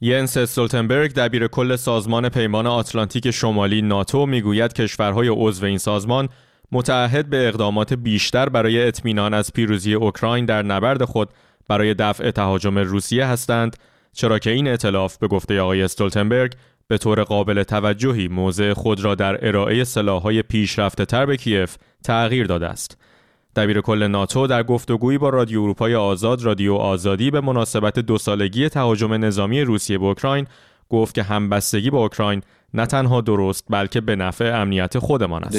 ینس 0.00 0.36
استولتنبرگ 0.36 1.14
دبیر 1.14 1.46
کل 1.46 1.76
سازمان 1.76 2.28
پیمان 2.28 2.66
آتلانتیک 2.66 3.30
شمالی 3.30 3.82
ناتو 3.82 4.26
می‌گوید 4.26 4.72
کشورهای 4.72 5.28
عضو 5.28 5.66
این 5.66 5.78
سازمان 5.78 6.28
متعهد 6.72 7.30
به 7.30 7.48
اقدامات 7.48 7.94
بیشتر 7.94 8.48
برای 8.48 8.88
اطمینان 8.88 9.34
از 9.34 9.52
پیروزی 9.52 9.94
اوکراین 9.94 10.44
در 10.44 10.62
نبرد 10.62 11.04
خود 11.04 11.28
برای 11.68 11.94
دفع 11.94 12.30
تهاجم 12.30 12.78
روسیه 12.78 13.26
هستند 13.26 13.76
چرا 14.12 14.38
که 14.38 14.50
این 14.50 14.68
اطلاف 14.68 15.18
به 15.18 15.28
گفته 15.28 15.60
آقای 15.60 15.82
استولتنبرگ 15.82 16.52
به 16.88 16.98
طور 16.98 17.22
قابل 17.22 17.62
توجهی 17.62 18.28
موضع 18.28 18.72
خود 18.72 19.04
را 19.04 19.14
در 19.14 19.48
ارائه 19.48 19.84
سلاح‌های 19.84 20.42
پیشرفته 20.42 21.04
تر 21.04 21.26
به 21.26 21.36
کیف 21.36 21.76
تغییر 22.04 22.46
داده 22.46 22.66
است. 22.66 22.98
دبیر 23.56 23.80
کل 23.80 24.06
ناتو 24.06 24.46
در 24.46 24.62
گفتگویی 24.62 25.18
با 25.18 25.28
رادیو 25.28 25.62
اروپای 25.62 25.94
آزاد 25.94 26.42
رادیو 26.42 26.74
آزادی 26.74 27.30
به 27.30 27.40
مناسبت 27.40 27.98
دو 27.98 28.18
سالگی 28.18 28.68
تهاجم 28.68 29.12
نظامی 29.12 29.60
روسیه 29.60 29.98
به 29.98 30.04
اوکراین 30.04 30.46
گفت 30.88 31.14
که 31.14 31.22
همبستگی 31.22 31.90
با 31.90 31.98
اوکراین 31.98 32.42
نه 32.76 32.86
تنها 32.86 33.20
درست 33.20 33.64
بلکه 33.70 34.00
به 34.00 34.16
نفع 34.16 34.60
امنیت 34.60 34.98
خودمان 34.98 35.44
است. 35.44 35.54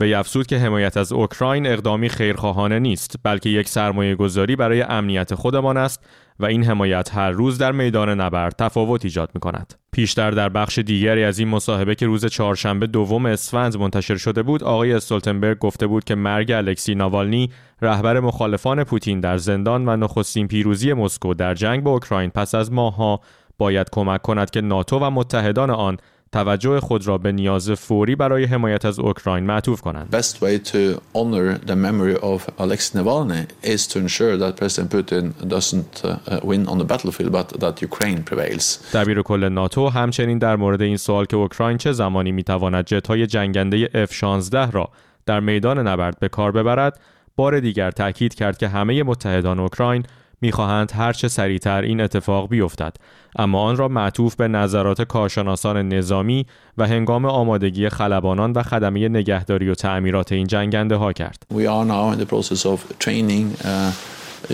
به 0.00 0.18
افزود 0.18 0.46
که 0.46 0.58
حمایت 0.58 0.96
از 0.96 1.12
اوکراین 1.12 1.66
اقدامی 1.66 2.08
خیرخواهانه 2.08 2.78
نیست 2.78 3.14
بلکه 3.22 3.48
یک 3.48 3.68
سرمایه 3.68 4.14
گذاری 4.14 4.56
برای 4.56 4.82
امنیت 4.82 5.34
خودمان 5.34 5.76
است 5.76 6.00
و 6.40 6.44
این 6.44 6.64
حمایت 6.64 7.14
هر 7.14 7.30
روز 7.30 7.58
در 7.58 7.72
میدان 7.72 8.20
نبرد 8.20 8.54
تفاوت 8.58 9.04
ایجاد 9.04 9.30
می 9.34 9.40
کند. 9.40 9.74
پیشتر 9.92 10.30
در 10.30 10.48
بخش 10.48 10.78
دیگری 10.78 11.24
از 11.24 11.38
این 11.38 11.48
مصاحبه 11.48 11.94
که 11.94 12.06
روز 12.06 12.26
چهارشنبه 12.26 12.86
دوم 12.86 13.26
اسفند 13.26 13.76
منتشر 13.76 14.16
شده 14.16 14.42
بود 14.42 14.64
آقای 14.64 14.92
استولتنبرگ 14.92 15.58
گفته 15.58 15.86
بود 15.86 16.04
که 16.04 16.14
مرگ 16.14 16.52
الکسی 16.52 16.94
ناوالنی 16.94 17.50
رهبر 17.82 18.20
مخالفان 18.20 18.84
پوتین 18.84 19.20
در 19.20 19.36
زندان 19.36 19.88
و 19.88 19.96
نخستین 19.96 20.48
پیروزی 20.48 20.92
مسکو 20.92 21.34
در 21.34 21.54
جنگ 21.54 21.82
با 21.82 21.90
اوکراین 21.90 22.19
پس 22.28 22.54
از 22.54 22.72
ماهها 22.72 23.20
باید 23.58 23.90
کمک 23.92 24.22
کند 24.22 24.50
که 24.50 24.60
ناتو 24.60 24.98
و 24.98 25.10
متحدان 25.10 25.70
آن 25.70 25.96
توجه 26.32 26.80
خود 26.80 27.06
را 27.06 27.18
به 27.18 27.32
نیاز 27.32 27.70
فوری 27.70 28.16
برای 28.16 28.44
حمایت 28.44 28.84
از 28.84 28.98
اوکراین 28.98 29.44
معطوف 29.44 29.80
کنند. 29.80 30.16
Best 30.16 30.36
way 30.36 30.68
to 30.68 31.00
honor 31.14 31.66
the 31.66 31.74
memory 31.74 32.16
of 32.22 32.48
Alexei 32.58 32.98
Navalny 32.98 33.46
is 33.62 33.86
to 33.86 33.98
ensure 33.98 34.36
that 34.36 34.56
President 34.56 34.90
Putin 34.94 35.48
doesn't 35.48 36.02
win 36.44 36.68
on 36.68 36.78
the 36.78 36.84
battlefield 36.84 37.32
but 37.32 37.60
that 37.60 37.82
Ukraine 37.82 38.22
prevails. 38.22 38.78
دبیر 38.94 39.22
کل 39.22 39.48
ناتو 39.48 39.88
همچنین 39.88 40.38
در 40.38 40.56
مورد 40.56 40.82
این 40.82 40.96
سوال 40.96 41.24
که 41.24 41.36
اوکراین 41.36 41.78
چه 41.78 41.92
زمانی 41.92 42.32
می‌تواند 42.32 42.84
جت‌های 42.84 43.26
جنگنده 43.26 44.06
F-16 44.06 44.54
را 44.72 44.88
در 45.26 45.40
میدان 45.40 45.88
نبرد 45.88 46.18
به 46.18 46.28
کار 46.28 46.52
ببرد، 46.52 47.00
بار 47.36 47.60
دیگر 47.60 47.90
تاکید 47.90 48.34
کرد 48.34 48.58
که 48.58 48.68
همه 48.68 49.02
متحدان 49.02 49.60
اوکراین 49.60 50.04
می‌خواهند 50.40 50.92
هرچه 50.94 51.28
سریعتر 51.28 51.82
این 51.82 52.00
اتفاق 52.00 52.48
بیفتد 52.48 52.96
اما 53.36 53.62
آن 53.62 53.76
را 53.76 53.88
معطوف 53.88 54.36
به 54.36 54.48
نظرات 54.48 55.02
کارشناسان 55.02 55.88
نظامی 55.88 56.46
و 56.78 56.86
هنگام 56.86 57.24
آمادگی 57.24 57.88
خلبانان 57.88 58.52
و 58.52 58.62
خدمه 58.62 59.08
نگهداری 59.08 59.68
و 59.68 59.74
تعمیرات 59.74 60.32
این 60.32 60.46
جنگنده 60.46 60.96
ها 60.96 61.12
کرد. 61.12 61.42
We 61.52 61.56
are 61.56 61.84
now 61.84 62.14
in 62.14 62.24
the 62.24 62.26
process 62.26 62.66
of 62.66 62.78
training 62.98 63.46
uh, 63.64 63.92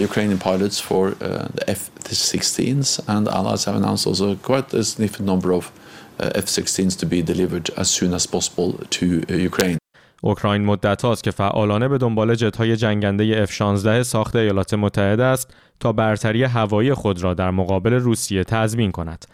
Ukrainian 0.08 0.38
pilots 0.38 0.78
for 0.80 1.02
uh, 1.08 1.48
the 1.58 1.64
F-16s 1.70 2.88
and 3.08 3.28
allies 3.28 3.64
have 3.64 3.76
announced 3.76 4.06
also 4.06 4.34
quite 4.36 4.74
a 4.74 4.84
significant 4.84 5.26
number 5.32 5.52
of 5.52 5.64
uh, 6.20 6.42
F-16s 6.44 6.98
to 6.98 7.06
be 7.06 7.22
delivered 7.22 7.70
as 7.76 7.88
soon 7.90 8.12
as 8.14 8.26
possible 8.26 8.70
to 8.90 9.06
uh, 9.30 9.34
Ukraine. 9.34 9.78
اوکراین 10.22 10.64
مدت 10.64 11.02
هاست 11.02 11.24
که 11.24 11.30
فعالانه 11.30 11.88
به 11.88 11.98
دنبال 11.98 12.34
جتهای 12.34 12.76
جنگنده 12.76 13.46
F-16 13.46 14.02
ساخت 14.02 14.36
ایالات 14.36 14.74
متحده 14.74 15.24
است 15.24 15.54
تا 15.80 15.92
برتری 15.92 16.44
هوایی 16.44 16.94
خود 16.94 17.24
را 17.24 17.34
در 17.34 17.50
مقابل 17.50 17.92
روسیه 17.92 18.44
تضمین 18.44 18.92
کند. 18.92 19.24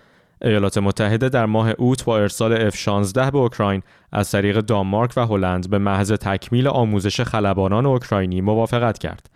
ایالات 0.42 0.78
متحده 0.78 1.28
در 1.28 1.46
ماه 1.46 1.70
اوت 1.78 2.04
با 2.04 2.18
ارسال 2.18 2.70
F-16 2.70 3.12
به 3.14 3.38
اوکراین 3.38 3.82
از 4.12 4.30
طریق 4.30 4.60
دانمارک 4.60 5.12
و 5.16 5.26
هلند 5.26 5.70
به 5.70 5.78
محض 5.78 6.12
تکمیل 6.12 6.68
آموزش 6.68 7.20
خلبانان 7.20 7.86
اوکراینی 7.86 8.40
موافقت 8.40 8.98
کرد. 8.98 9.30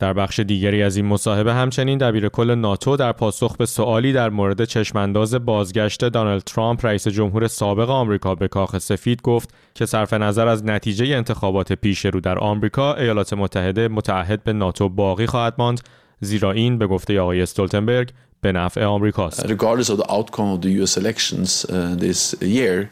در 0.00 0.12
بخش 0.12 0.40
دیگری 0.40 0.82
از 0.82 0.96
این 0.96 1.06
مصاحبه 1.06 1.54
همچنین 1.54 1.98
دبیر 1.98 2.28
کل 2.28 2.54
ناتو 2.54 2.96
در 2.96 3.12
پاسخ 3.12 3.56
به 3.56 3.66
سوالی 3.66 4.12
در 4.12 4.30
مورد 4.30 4.64
چشمانداز 4.64 5.34
بازگشت 5.34 6.04
دانالد 6.04 6.42
ترامپ 6.42 6.86
رئیس 6.86 7.08
جمهور 7.08 7.46
سابق 7.46 7.90
آمریکا 7.90 8.34
به 8.34 8.48
کاخ 8.48 8.78
سفید 8.78 9.22
گفت 9.22 9.54
که 9.74 9.86
صرف 9.86 10.12
نظر 10.12 10.48
از 10.48 10.64
نتیجه 10.64 11.16
انتخابات 11.16 11.72
پیش 11.72 12.06
رو 12.06 12.20
در 12.20 12.38
آمریکا 12.38 12.94
ایالات 12.94 13.32
متحده 13.32 13.88
متعهد 13.88 14.44
به 14.44 14.52
ناتو 14.52 14.88
باقی 14.88 15.26
خواهد 15.26 15.54
ماند 15.58 15.80
زیرا 16.20 16.52
این 16.52 16.78
به 16.78 16.86
گفته 16.86 17.20
آقای 17.20 17.42
استولتنبرگ 17.42 18.12
به 18.40 18.52
نفع 18.52 18.84
آمریکاست. 18.84 19.46
Regardless 19.46 19.88
of 19.90 19.96
the 19.96 20.10
outcome 20.10 20.50
of 20.54 20.60
the 20.62 20.82
US 20.82 20.96
elections 20.96 21.64
uh, 21.64 21.94
this 21.98 22.34
year, 22.40 22.90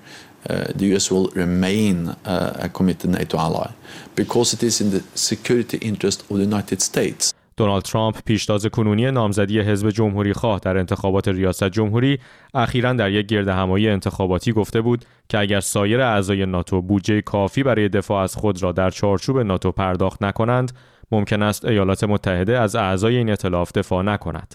uh, 0.51 0.65
the 0.79 0.87
US 0.95 1.11
will 1.11 1.29
remain 1.35 1.97
uh, 2.09 2.67
a 2.67 2.69
committed 2.69 3.11
NATO 3.11 3.39
ally 3.39 3.71
because 4.15 4.53
it 4.53 4.63
is 4.63 4.81
in 4.81 4.91
the 4.91 5.03
security 5.15 5.79
interest 5.91 6.19
of 6.31 6.37
the 6.39 6.45
United 6.45 6.81
States. 6.83 7.35
دونالد 7.59 7.83
ترامپ 7.83 8.19
پیشتاز 8.25 8.67
کنونی 8.67 9.11
نامزدی 9.11 9.61
حزب 9.61 9.91
جمهوری 9.91 10.33
خواه 10.33 10.59
در 10.59 10.79
انتخابات 10.79 11.29
ریاست 11.29 11.65
جمهوری 11.65 12.19
اخیرا 12.55 12.93
در 12.93 13.11
یک 13.11 13.27
گرد 13.27 13.49
همایی 13.49 13.89
انتخاباتی 13.89 14.53
گفته 14.53 14.81
بود 14.81 15.05
که 15.29 15.39
اگر 15.39 15.61
سایر 15.61 16.01
اعضای 16.01 16.47
ناتو 16.47 16.83
بودجه 16.83 17.21
کافی 17.21 17.63
برای 17.63 17.89
دفاع 17.89 18.23
از 18.23 18.37
خود 18.37 18.63
را 18.63 18.73
در 18.73 18.91
چارچوب 18.91 19.39
ناتو 19.39 19.73
پرداخت 19.73 20.23
نکنند 20.23 20.73
ممکن 21.13 21.43
است 21.43 21.65
ایالات 21.65 22.05
متحده 22.05 22.59
از 22.59 22.77
اعضای 22.77 23.17
این 23.17 23.31
ائتلاف 23.31 23.73
دفاع 23.73 24.03
نکند 24.03 24.55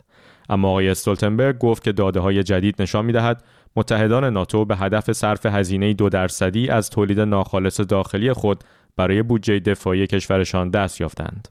اما 0.50 0.70
آقای 0.70 0.90
استولتنبرگ 0.90 1.58
گفت 1.58 1.84
که 1.84 1.92
داده 1.92 2.20
های 2.20 2.44
جدید 2.44 2.82
نشان 2.82 3.06
می‌دهد 3.06 3.44
متحدان 3.76 4.26
ناتو 4.26 4.66
به 4.66 4.76
هدف 4.76 5.12
صرف 5.12 5.46
هزینه 5.46 5.94
دو 5.94 6.10
درصدی 6.10 6.70
از 6.70 6.90
تولید 6.90 7.20
ناخالص 7.20 7.80
داخلی 7.80 8.34
خود 8.34 8.64
برای 8.96 9.24
بودجه 9.24 9.60
دفاعی 9.60 10.08
کشورشان 10.08 10.70
دست 10.70 11.02
یافتند. 11.02 11.48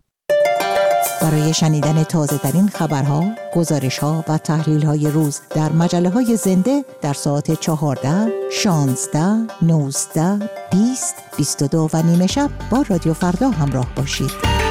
برای 1.23 1.55
شنیدن 1.55 2.03
تازه 2.03 2.39
ترین 2.39 2.69
خبرها، 2.69 3.25
گزارش 3.55 3.99
ها 3.99 4.25
و 4.29 4.39
تحلیل 4.39 4.83
های 4.83 5.11
روز 5.11 5.41
در 5.55 5.73
مجله 5.73 6.11
های 6.11 6.37
زنده 6.37 6.85
در 7.03 7.13
ساعت 7.13 7.61
14, 7.61 8.33
16, 8.53 9.19
19, 9.63 10.49
20, 10.73 11.15
22 11.37 11.89
و 11.93 12.03
نیمه 12.03 12.27
شب 12.27 12.51
با 12.71 12.85
رادیو 12.89 13.15
فردا 13.15 13.51
همراه 13.51 13.87
باشید. 13.97 14.62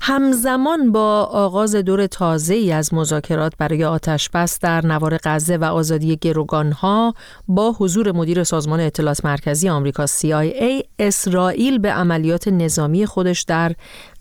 همزمان 0.00 0.92
با 0.92 1.22
آغاز 1.22 1.74
دور 1.74 2.06
تازه 2.06 2.54
ای 2.54 2.72
از 2.72 2.94
مذاکرات 2.94 3.52
برای 3.58 3.84
آتش 3.84 4.28
بس 4.28 4.58
در 4.58 4.86
نوار 4.86 5.18
غزه 5.24 5.56
و 5.56 5.64
آزادی 5.64 6.16
گروگانها 6.16 7.14
با 7.48 7.72
حضور 7.72 8.12
مدیر 8.12 8.44
سازمان 8.44 8.80
اطلاعات 8.80 9.24
مرکزی 9.24 9.68
آمریکا 9.68 10.06
CIA 10.06 10.84
اسرائیل 10.98 11.78
به 11.78 11.92
عملیات 11.92 12.48
نظامی 12.48 13.06
خودش 13.06 13.42
در 13.42 13.74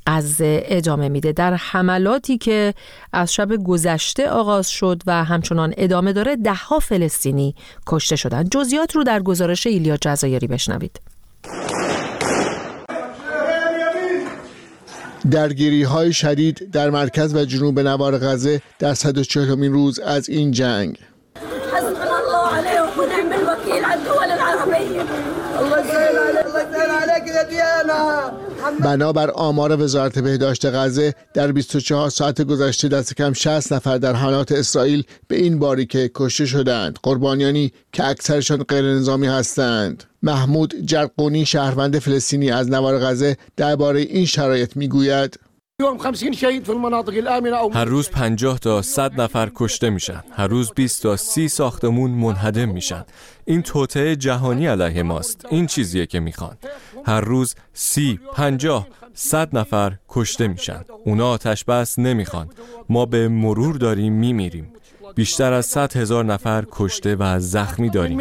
غزه 0.07 0.63
ادامه 0.65 1.09
میده. 1.09 1.31
در 1.31 1.53
حملاتی 1.53 2.37
که 2.37 2.73
از 3.13 3.33
شب 3.33 3.55
گذشته 3.63 4.29
آغاز 4.29 4.69
شد 4.69 5.01
و 5.07 5.23
همچنان 5.23 5.73
ادامه 5.77 6.13
داره 6.13 6.35
دهها 6.35 6.79
فلسطینی 6.79 7.55
کشته 7.87 8.15
شدن 8.15 8.43
جزئیات 8.49 8.95
رو 8.95 9.03
در 9.03 9.21
گزارش 9.21 9.67
ایلیا 9.67 9.97
جزایری 10.01 10.47
بشنوید. 10.47 10.99
درگیری 15.31 15.83
های 15.83 16.13
شدید 16.13 16.71
در 16.71 16.89
مرکز 16.89 17.35
و 17.35 17.45
جنوب 17.45 17.79
نوار 17.79 18.17
غزه 18.17 18.61
در 18.79 18.93
140 18.93 19.63
روز 19.63 19.99
از 19.99 20.29
این 20.29 20.51
جنگ 20.51 20.97
بنابر 28.71 29.31
آمار 29.31 29.81
وزارت 29.81 30.19
بهداشت 30.19 30.65
غزه 30.65 31.13
در 31.33 31.51
24 31.51 32.09
ساعت 32.09 32.41
گذشته 32.41 32.87
دست 32.87 33.15
کم 33.15 33.33
60 33.33 33.73
نفر 33.73 33.97
در 33.97 34.13
حملات 34.13 34.51
اسرائیل 34.51 35.03
به 35.27 35.35
این 35.35 35.59
باری 35.59 35.85
که 35.85 36.11
کشته 36.15 36.45
شدند. 36.45 36.99
قربانیانی 37.03 37.71
که 37.93 38.07
اکثرشان 38.07 38.63
غیر 38.63 38.85
نظامی 38.85 39.27
هستند. 39.27 40.03
محمود 40.23 40.75
جرقونی 40.85 41.45
شهروند 41.45 41.99
فلسطینی 41.99 42.51
از 42.51 42.69
نوار 42.69 42.99
غزه 42.99 43.37
درباره 43.57 43.99
این 43.99 44.25
شرایط 44.25 44.77
می‌گوید. 44.77 45.39
هر 47.73 47.85
روز 47.85 48.09
50 48.09 48.59
تا 48.59 48.81
100 48.81 49.21
نفر 49.21 49.51
کشته 49.55 49.89
میشن. 49.89 50.23
هر 50.31 50.47
روز 50.47 50.71
20 50.75 51.03
تا 51.03 51.17
30 51.17 51.47
ساختمون 51.47 52.11
منهدم 52.11 52.69
میشن. 52.69 53.05
این 53.45 53.61
توطعه 53.61 54.15
جهانی 54.15 54.67
علیه 54.67 55.03
ماست. 55.03 55.45
این 55.49 55.67
چیزیه 55.67 56.05
که 56.05 56.19
می‌خوان. 56.19 56.57
هر 57.05 57.21
روز 57.21 57.55
30 57.73 58.19
50 58.33 58.87
100 59.13 59.57
نفر 59.57 59.93
کشته 60.09 60.47
میشن. 60.47 60.85
اونا 61.05 61.29
آتش 61.29 61.63
بس 61.63 61.99
نمی‌خوان. 61.99 62.49
ما 62.89 63.05
به 63.05 63.27
مرور 63.27 63.75
داریم 63.75 64.13
میمیریم. 64.13 64.73
بیشتر 65.15 65.53
از 65.53 65.65
100 65.65 65.97
هزار 65.97 66.25
نفر 66.25 66.65
کشته 66.71 67.15
و 67.15 67.39
زخمی 67.39 67.89
داریم. 67.89 68.17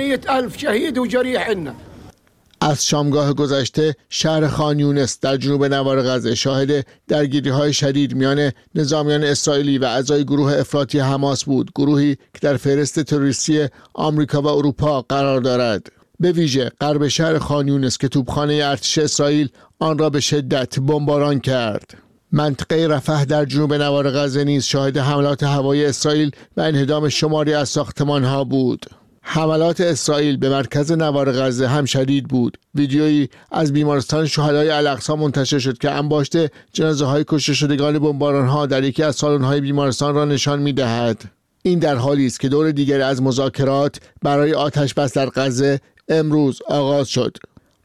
از 2.66 2.86
شامگاه 2.86 3.32
گذشته 3.32 3.94
شهر 4.08 4.48
خانیونس 4.48 5.18
در 5.20 5.36
جنوب 5.36 5.64
نوار 5.64 6.02
غزه 6.02 6.34
شاهد 6.34 6.86
درگیری 7.08 7.50
های 7.50 7.72
شدید 7.72 8.14
میان 8.14 8.52
نظامیان 8.74 9.24
اسرائیلی 9.24 9.78
و 9.78 9.84
اعضای 9.84 10.24
گروه 10.24 10.52
افراطی 10.52 10.98
حماس 10.98 11.44
بود 11.44 11.70
گروهی 11.74 12.14
که 12.14 12.40
در 12.40 12.56
فهرست 12.56 13.00
تروریستی 13.00 13.66
آمریکا 13.94 14.42
و 14.42 14.46
اروپا 14.46 15.02
قرار 15.02 15.40
دارد. 15.40 15.86
به 16.20 16.32
ویژه 16.32 16.70
غرب 16.80 17.08
شهر 17.08 17.38
خانیونس 17.38 17.98
که 17.98 18.08
توپخانه 18.08 18.60
ارتش 18.64 18.98
اسرائیل 18.98 19.48
آن 19.78 19.98
را 19.98 20.10
به 20.10 20.20
شدت 20.20 20.78
بمباران 20.78 21.40
کرد. 21.40 21.90
منطقه 22.32 22.86
رفح 22.86 23.24
در 23.24 23.44
جنوب 23.44 23.74
نوار 23.74 24.10
غزه 24.10 24.44
نیز 24.44 24.64
شاهد 24.64 24.96
حملات 24.96 25.42
هوایی 25.42 25.84
اسرائیل 25.84 26.30
و 26.56 26.60
انهدام 26.60 27.08
شماری 27.08 27.54
از 27.54 27.68
ساختمان 27.68 28.24
ها 28.24 28.44
بود. 28.44 28.86
حملات 29.28 29.80
اسرائیل 29.80 30.36
به 30.36 30.48
مرکز 30.48 30.92
نوار 30.92 31.32
غزه 31.32 31.68
هم 31.68 31.84
شدید 31.84 32.28
بود. 32.28 32.58
ویدیویی 32.74 33.28
از 33.52 33.72
بیمارستان 33.72 34.26
شهدای 34.26 34.70
الاقصا 34.70 35.16
منتشر 35.16 35.58
شد 35.58 35.78
که 35.78 35.90
انباشت 35.90 36.36
جنازه 36.72 37.04
های 37.04 37.24
کشته 37.28 37.54
شدگان 37.54 37.98
بمباران 37.98 38.48
ها 38.48 38.66
در 38.66 38.84
یکی 38.84 39.02
از 39.02 39.16
سالن 39.16 39.44
های 39.44 39.60
بیمارستان 39.60 40.14
را 40.14 40.24
نشان 40.24 40.58
می 40.58 40.72
دهد. 40.72 41.24
این 41.62 41.78
در 41.78 41.94
حالی 41.94 42.26
است 42.26 42.40
که 42.40 42.48
دور 42.48 42.70
دیگر 42.70 43.00
از 43.00 43.22
مذاکرات 43.22 44.00
برای 44.22 44.54
آتش 44.54 44.94
بس 44.94 45.12
در 45.12 45.30
غزه 45.34 45.80
امروز 46.08 46.62
آغاز 46.68 47.08
شد. 47.08 47.36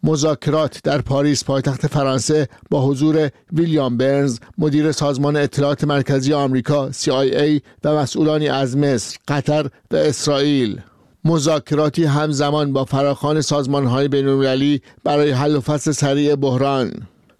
مذاکرات 0.03 0.79
در 0.83 1.01
پاریس 1.01 1.43
پایتخت 1.43 1.87
فرانسه 1.87 2.47
با 2.69 2.85
حضور 2.85 3.29
ویلیام 3.53 3.97
برنز 3.97 4.39
مدیر 4.57 4.91
سازمان 4.91 5.35
اطلاعات 5.35 5.83
مرکزی 5.83 6.33
آمریکا 6.33 6.91
CIA 6.91 7.61
و 7.83 7.95
مسئولانی 7.95 8.49
از 8.49 8.77
مصر، 8.77 9.17
قطر 9.27 9.69
و 9.91 9.95
اسرائیل. 9.95 10.81
مذاکراتی 11.25 12.03
همزمان 12.03 12.73
با 12.73 12.85
فراخان 12.85 13.41
سازمان 13.41 13.85
های 13.85 14.07
بینالمللی 14.07 14.81
برای 15.03 15.31
حل 15.31 15.55
و 15.55 15.61
فصل 15.61 15.91
سریع 15.91 16.35
بحران. 16.35 16.91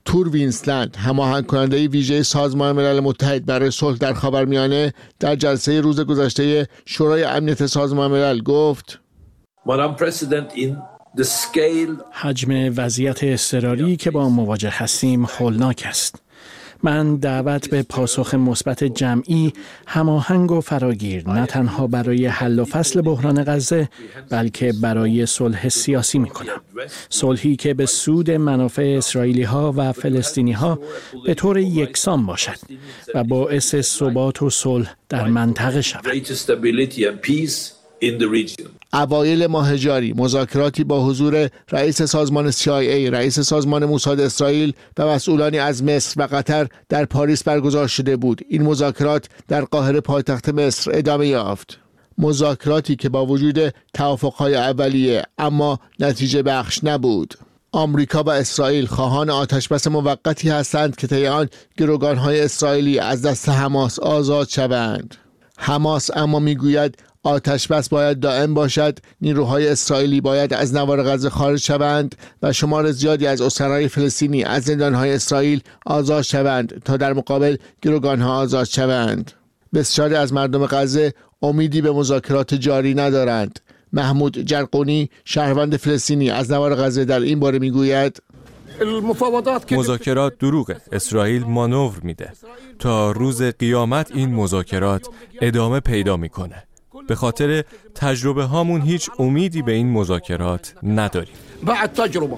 تور 0.06 0.30
وینسلند 0.30 0.96
هماهنگ 0.96 1.46
کننده 1.46 1.88
ویژه 1.88 2.24
سازمان 2.24 2.76
ملل 2.76 3.00
متحد 3.00 3.46
برای 3.46 3.72
صلح 3.72 3.98
در 3.98 4.14
خاورمیانه 4.14 4.94
در 5.20 5.36
جلسه 5.36 5.82
روز 5.82 6.00
گذشته 6.00 6.68
شورای 6.86 7.24
امنیت 7.24 7.66
سازمان 7.66 8.12
ملل 8.12 8.42
گفت 8.42 9.00
حجم 12.12 12.74
وضعیت 12.78 13.24
اضطراری 13.24 13.96
که 13.96 14.12
با 14.12 14.30
مواجه 14.30 14.70
هستیم 14.72 15.26
هولناک 15.26 15.84
است. 15.86 16.22
من 16.84 17.16
دعوت 17.16 17.70
به 17.70 17.84
پاسخ 17.84 18.34
مثبت 18.34 18.84
جمعی 18.84 19.54
هماهنگ 19.88 20.52
و 20.52 20.62
فراگیر 20.62 21.30
نه 21.30 21.46
تنها 21.46 21.88
برای 21.88 22.26
حل 22.26 22.60
و 22.60 22.66
فصل 22.66 23.02
بحران 23.02 23.44
غزه 23.44 23.90
بلکه 24.30 24.74
برای 24.82 25.26
صلح 25.26 25.70
سیاسی 25.70 26.20
می 26.20 26.30
کنم 26.30 26.62
صلحی 27.10 27.56
که 27.56 27.74
به 27.74 27.86
سود 27.86 28.32
منافع 28.32 28.96
اسرائیلی 28.98 29.44
ها 29.44 29.74
و 29.78 29.92
فلسطینی 29.92 30.52
ها 30.52 30.80
به 31.26 31.34
طور 31.34 31.58
یکسان 31.58 32.26
باشد 32.26 32.58
و 33.16 33.24
باعث 33.24 33.76
ثبات 33.76 34.42
و 34.42 34.50
صلح 34.50 34.96
در 35.10 35.28
منطقه 35.28 35.82
شود. 35.82 36.04
اوایل 38.94 39.48
ماه 39.48 39.78
جاری 39.78 40.14
مذاکراتی 40.14 40.84
با 40.84 41.06
حضور 41.06 41.50
رئیس 41.72 42.02
سازمان 42.02 42.52
CIA، 42.52 43.12
رئیس 43.12 43.40
سازمان 43.40 43.86
موساد 43.86 44.20
اسرائیل 44.20 44.74
و 44.98 45.08
مسئولانی 45.08 45.60
از 45.60 45.84
مصر 45.84 46.22
و 46.22 46.28
قطر 46.32 46.68
در 46.90 47.06
پاریس 47.06 47.44
برگزار 47.44 47.88
شده 47.88 48.16
بود. 48.16 48.42
این 48.50 48.62
مذاکرات 48.62 49.26
در 49.48 49.62
قاهره 49.62 50.02
پایتخت 50.02 50.50
مصر 50.50 50.92
ادامه 50.94 51.28
یافت. 51.28 51.80
مذاکراتی 52.18 52.96
که 52.96 53.10
با 53.10 53.26
وجود 53.26 53.74
توافقهای 53.94 54.56
اولیه 54.56 55.24
اما 55.38 55.80
نتیجه 56.00 56.44
بخش 56.44 56.84
نبود. 56.84 57.34
آمریکا 57.72 58.24
و 58.24 58.30
اسرائیل 58.30 58.86
خواهان 58.86 59.30
آتشبس 59.30 59.88
موقتی 59.88 60.50
هستند 60.50 60.96
که 60.96 61.08
طی 61.08 61.28
آن 61.28 61.50
گروگانهای 61.78 62.42
اسرائیلی 62.42 63.00
از 63.00 63.22
دست 63.22 63.50
حماس 63.50 64.00
آزاد 64.00 64.50
شوند. 64.50 65.16
حماس 65.58 66.10
اما 66.16 66.40
می‌گوید 66.40 66.98
آتش 67.24 67.68
بس 67.68 67.90
باید 67.90 68.20
دائم 68.20 68.54
باشد. 68.54 69.00
نیروهای 69.22 69.68
اسرائیلی 69.68 70.22
باید 70.22 70.54
از 70.54 70.74
نوار 70.76 71.04
غزه 71.04 71.30
خارج 71.30 71.60
شوند 71.60 72.16
و 72.44 72.54
شمار 72.54 72.92
زیادی 72.92 73.28
از 73.28 73.42
اسرای 73.42 73.88
فلسطینی 73.88 74.44
از 74.44 74.64
زندانهای 74.64 75.14
اسرائیل 75.14 75.62
آزاد 75.86 76.22
شوند 76.22 76.82
تا 76.86 76.98
در 76.98 77.14
مقابل 77.14 77.56
گروگانها 77.82 78.38
آزاد 78.38 78.66
شوند. 78.66 79.32
بسیاری 79.74 80.16
از 80.16 80.34
مردم 80.34 80.66
غزه 80.66 81.14
امیدی 81.42 81.82
به 81.82 81.92
مذاکرات 81.92 82.54
جاری 82.54 82.94
ندارند. 82.94 83.60
محمود 83.94 84.38
جرقونی 84.38 85.10
شهروند 85.26 85.78
فلسطینی 85.78 86.30
از 86.30 86.52
نوار 86.52 86.76
غزه 86.76 87.06
در 87.06 87.20
این 87.20 87.40
باره 87.40 87.60
می‌گوید 87.60 88.22
مذاکرات 89.72 90.38
دروغه 90.40 90.78
اسرائیل 90.92 91.44
مانور 91.44 92.00
میده. 92.04 92.32
تا 92.80 93.12
روز 93.12 93.42
قیامت 93.42 94.12
این 94.16 94.36
مذاکرات 94.36 95.08
ادامه 95.42 95.80
پیدا 95.80 96.18
می‌کنه 96.18 96.64
به 97.12 97.16
خاطر 97.16 97.64
تجربه 97.96 98.44
هامون 98.44 98.82
هیچ 98.82 99.10
امیدی 99.20 99.62
به 99.62 99.72
این 99.72 99.92
مذاکرات 99.92 100.74
نداریم. 100.84 101.34
بعد 101.66 101.94
تجربه. 101.94 102.38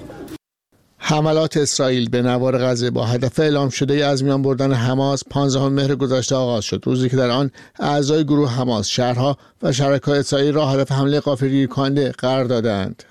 حملات 0.98 1.56
اسرائیل 1.56 2.08
به 2.08 2.22
نوار 2.22 2.58
غزه 2.58 2.90
با 2.90 3.06
هدف 3.06 3.40
اعلام 3.40 3.68
شده 3.68 4.06
از 4.06 4.24
میان 4.24 4.42
بردن 4.42 4.72
حماس 4.72 5.22
15 5.30 5.68
مهر 5.68 5.94
گذشته 5.94 6.34
آغاز 6.34 6.64
شد. 6.64 6.82
روزی 6.86 7.08
که 7.08 7.16
در 7.16 7.30
آن 7.30 7.50
اعضای 7.78 8.24
گروه 8.24 8.50
حماس 8.50 8.88
شهرها 8.88 9.38
و 9.62 9.72
شرکای 9.72 10.18
اسرائیل 10.18 10.54
را 10.54 10.66
هدف 10.66 10.92
حمله 10.92 11.20
قافلگیر 11.20 11.66
کننده 11.66 12.12
قرار 12.12 12.44
دادند. 12.44 13.02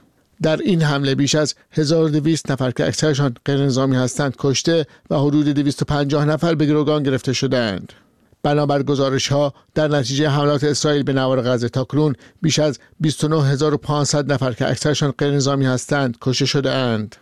در 0.42 0.58
این 0.58 0.82
حمله 0.82 1.16
بیش 1.16 1.36
از 1.36 1.56
1200 1.72 2.52
نفر 2.52 2.72
که 2.72 2.88
اکثرشان 2.88 3.36
غیر 3.46 3.66
نظامی 3.66 3.96
هستند 3.96 4.36
کشته 4.40 4.86
و 5.10 5.20
حدود 5.20 5.50
250 5.50 6.26
نفر 6.26 6.56
به 6.56 6.66
گروگان 6.66 7.04
گرفته 7.04 7.34
شدند. 7.34 7.94
بنابر 8.44 8.84
گزارش 8.84 9.28
ها 9.28 9.54
در 9.76 9.88
نتیجه 9.88 10.30
حملات 10.30 10.64
اسرائیل 10.64 11.04
به 11.04 11.14
نوار 11.14 11.42
غزه 11.42 11.70
تاکنون 11.70 12.16
بیش 12.42 12.60
از 12.60 12.80
29500 13.02 14.34
نفر 14.34 14.54
که 14.54 14.70
اکثرشان 14.70 15.12
غیر 15.12 15.32
نظامی 15.32 15.66
هستند 15.66 16.18
کشته 16.22 16.46
شده 16.46 16.72
اند. 16.72 17.16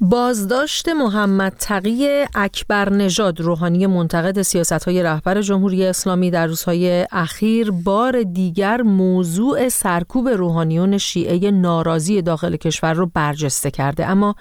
بازداشت 0.00 0.88
محمد 0.88 1.56
تقی 1.58 2.24
اکبر 2.34 2.90
نژاد 2.90 3.40
روحانی 3.40 3.86
منتقد 3.86 4.42
سیاست 4.42 4.72
های 4.72 5.02
رهبر 5.02 5.42
جمهوری 5.42 5.86
اسلامی 5.86 6.30
در 6.30 6.46
روزهای 6.46 7.06
اخیر 7.12 7.70
بار 7.70 8.22
دیگر 8.22 8.82
موضوع 8.82 9.68
سرکوب 9.68 10.28
روحانیون 10.28 10.98
شیعه 10.98 11.50
ناراضی 11.50 12.22
داخل 12.22 12.56
کشور 12.56 12.92
رو 12.92 13.10
برجسته 13.14 13.70
کرده 13.70 14.06
اما 14.06 14.34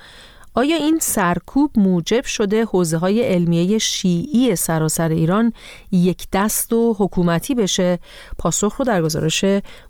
آیا 0.53 0.75
این 0.75 0.99
سرکوب 1.01 1.71
موجب 1.75 2.25
شده 2.25 2.65
حوزه 2.65 2.97
های 2.97 3.23
علمیه 3.23 3.77
شیعی 3.77 4.55
سراسر 4.55 5.09
ایران 5.09 5.53
یک 5.91 6.27
دست 6.33 6.73
و 6.73 6.95
حکومتی 6.99 7.55
بشه؟ 7.55 7.99
پاسخ 8.37 8.75
رو 8.75 8.85
در 8.85 9.01
گزارش 9.01 9.45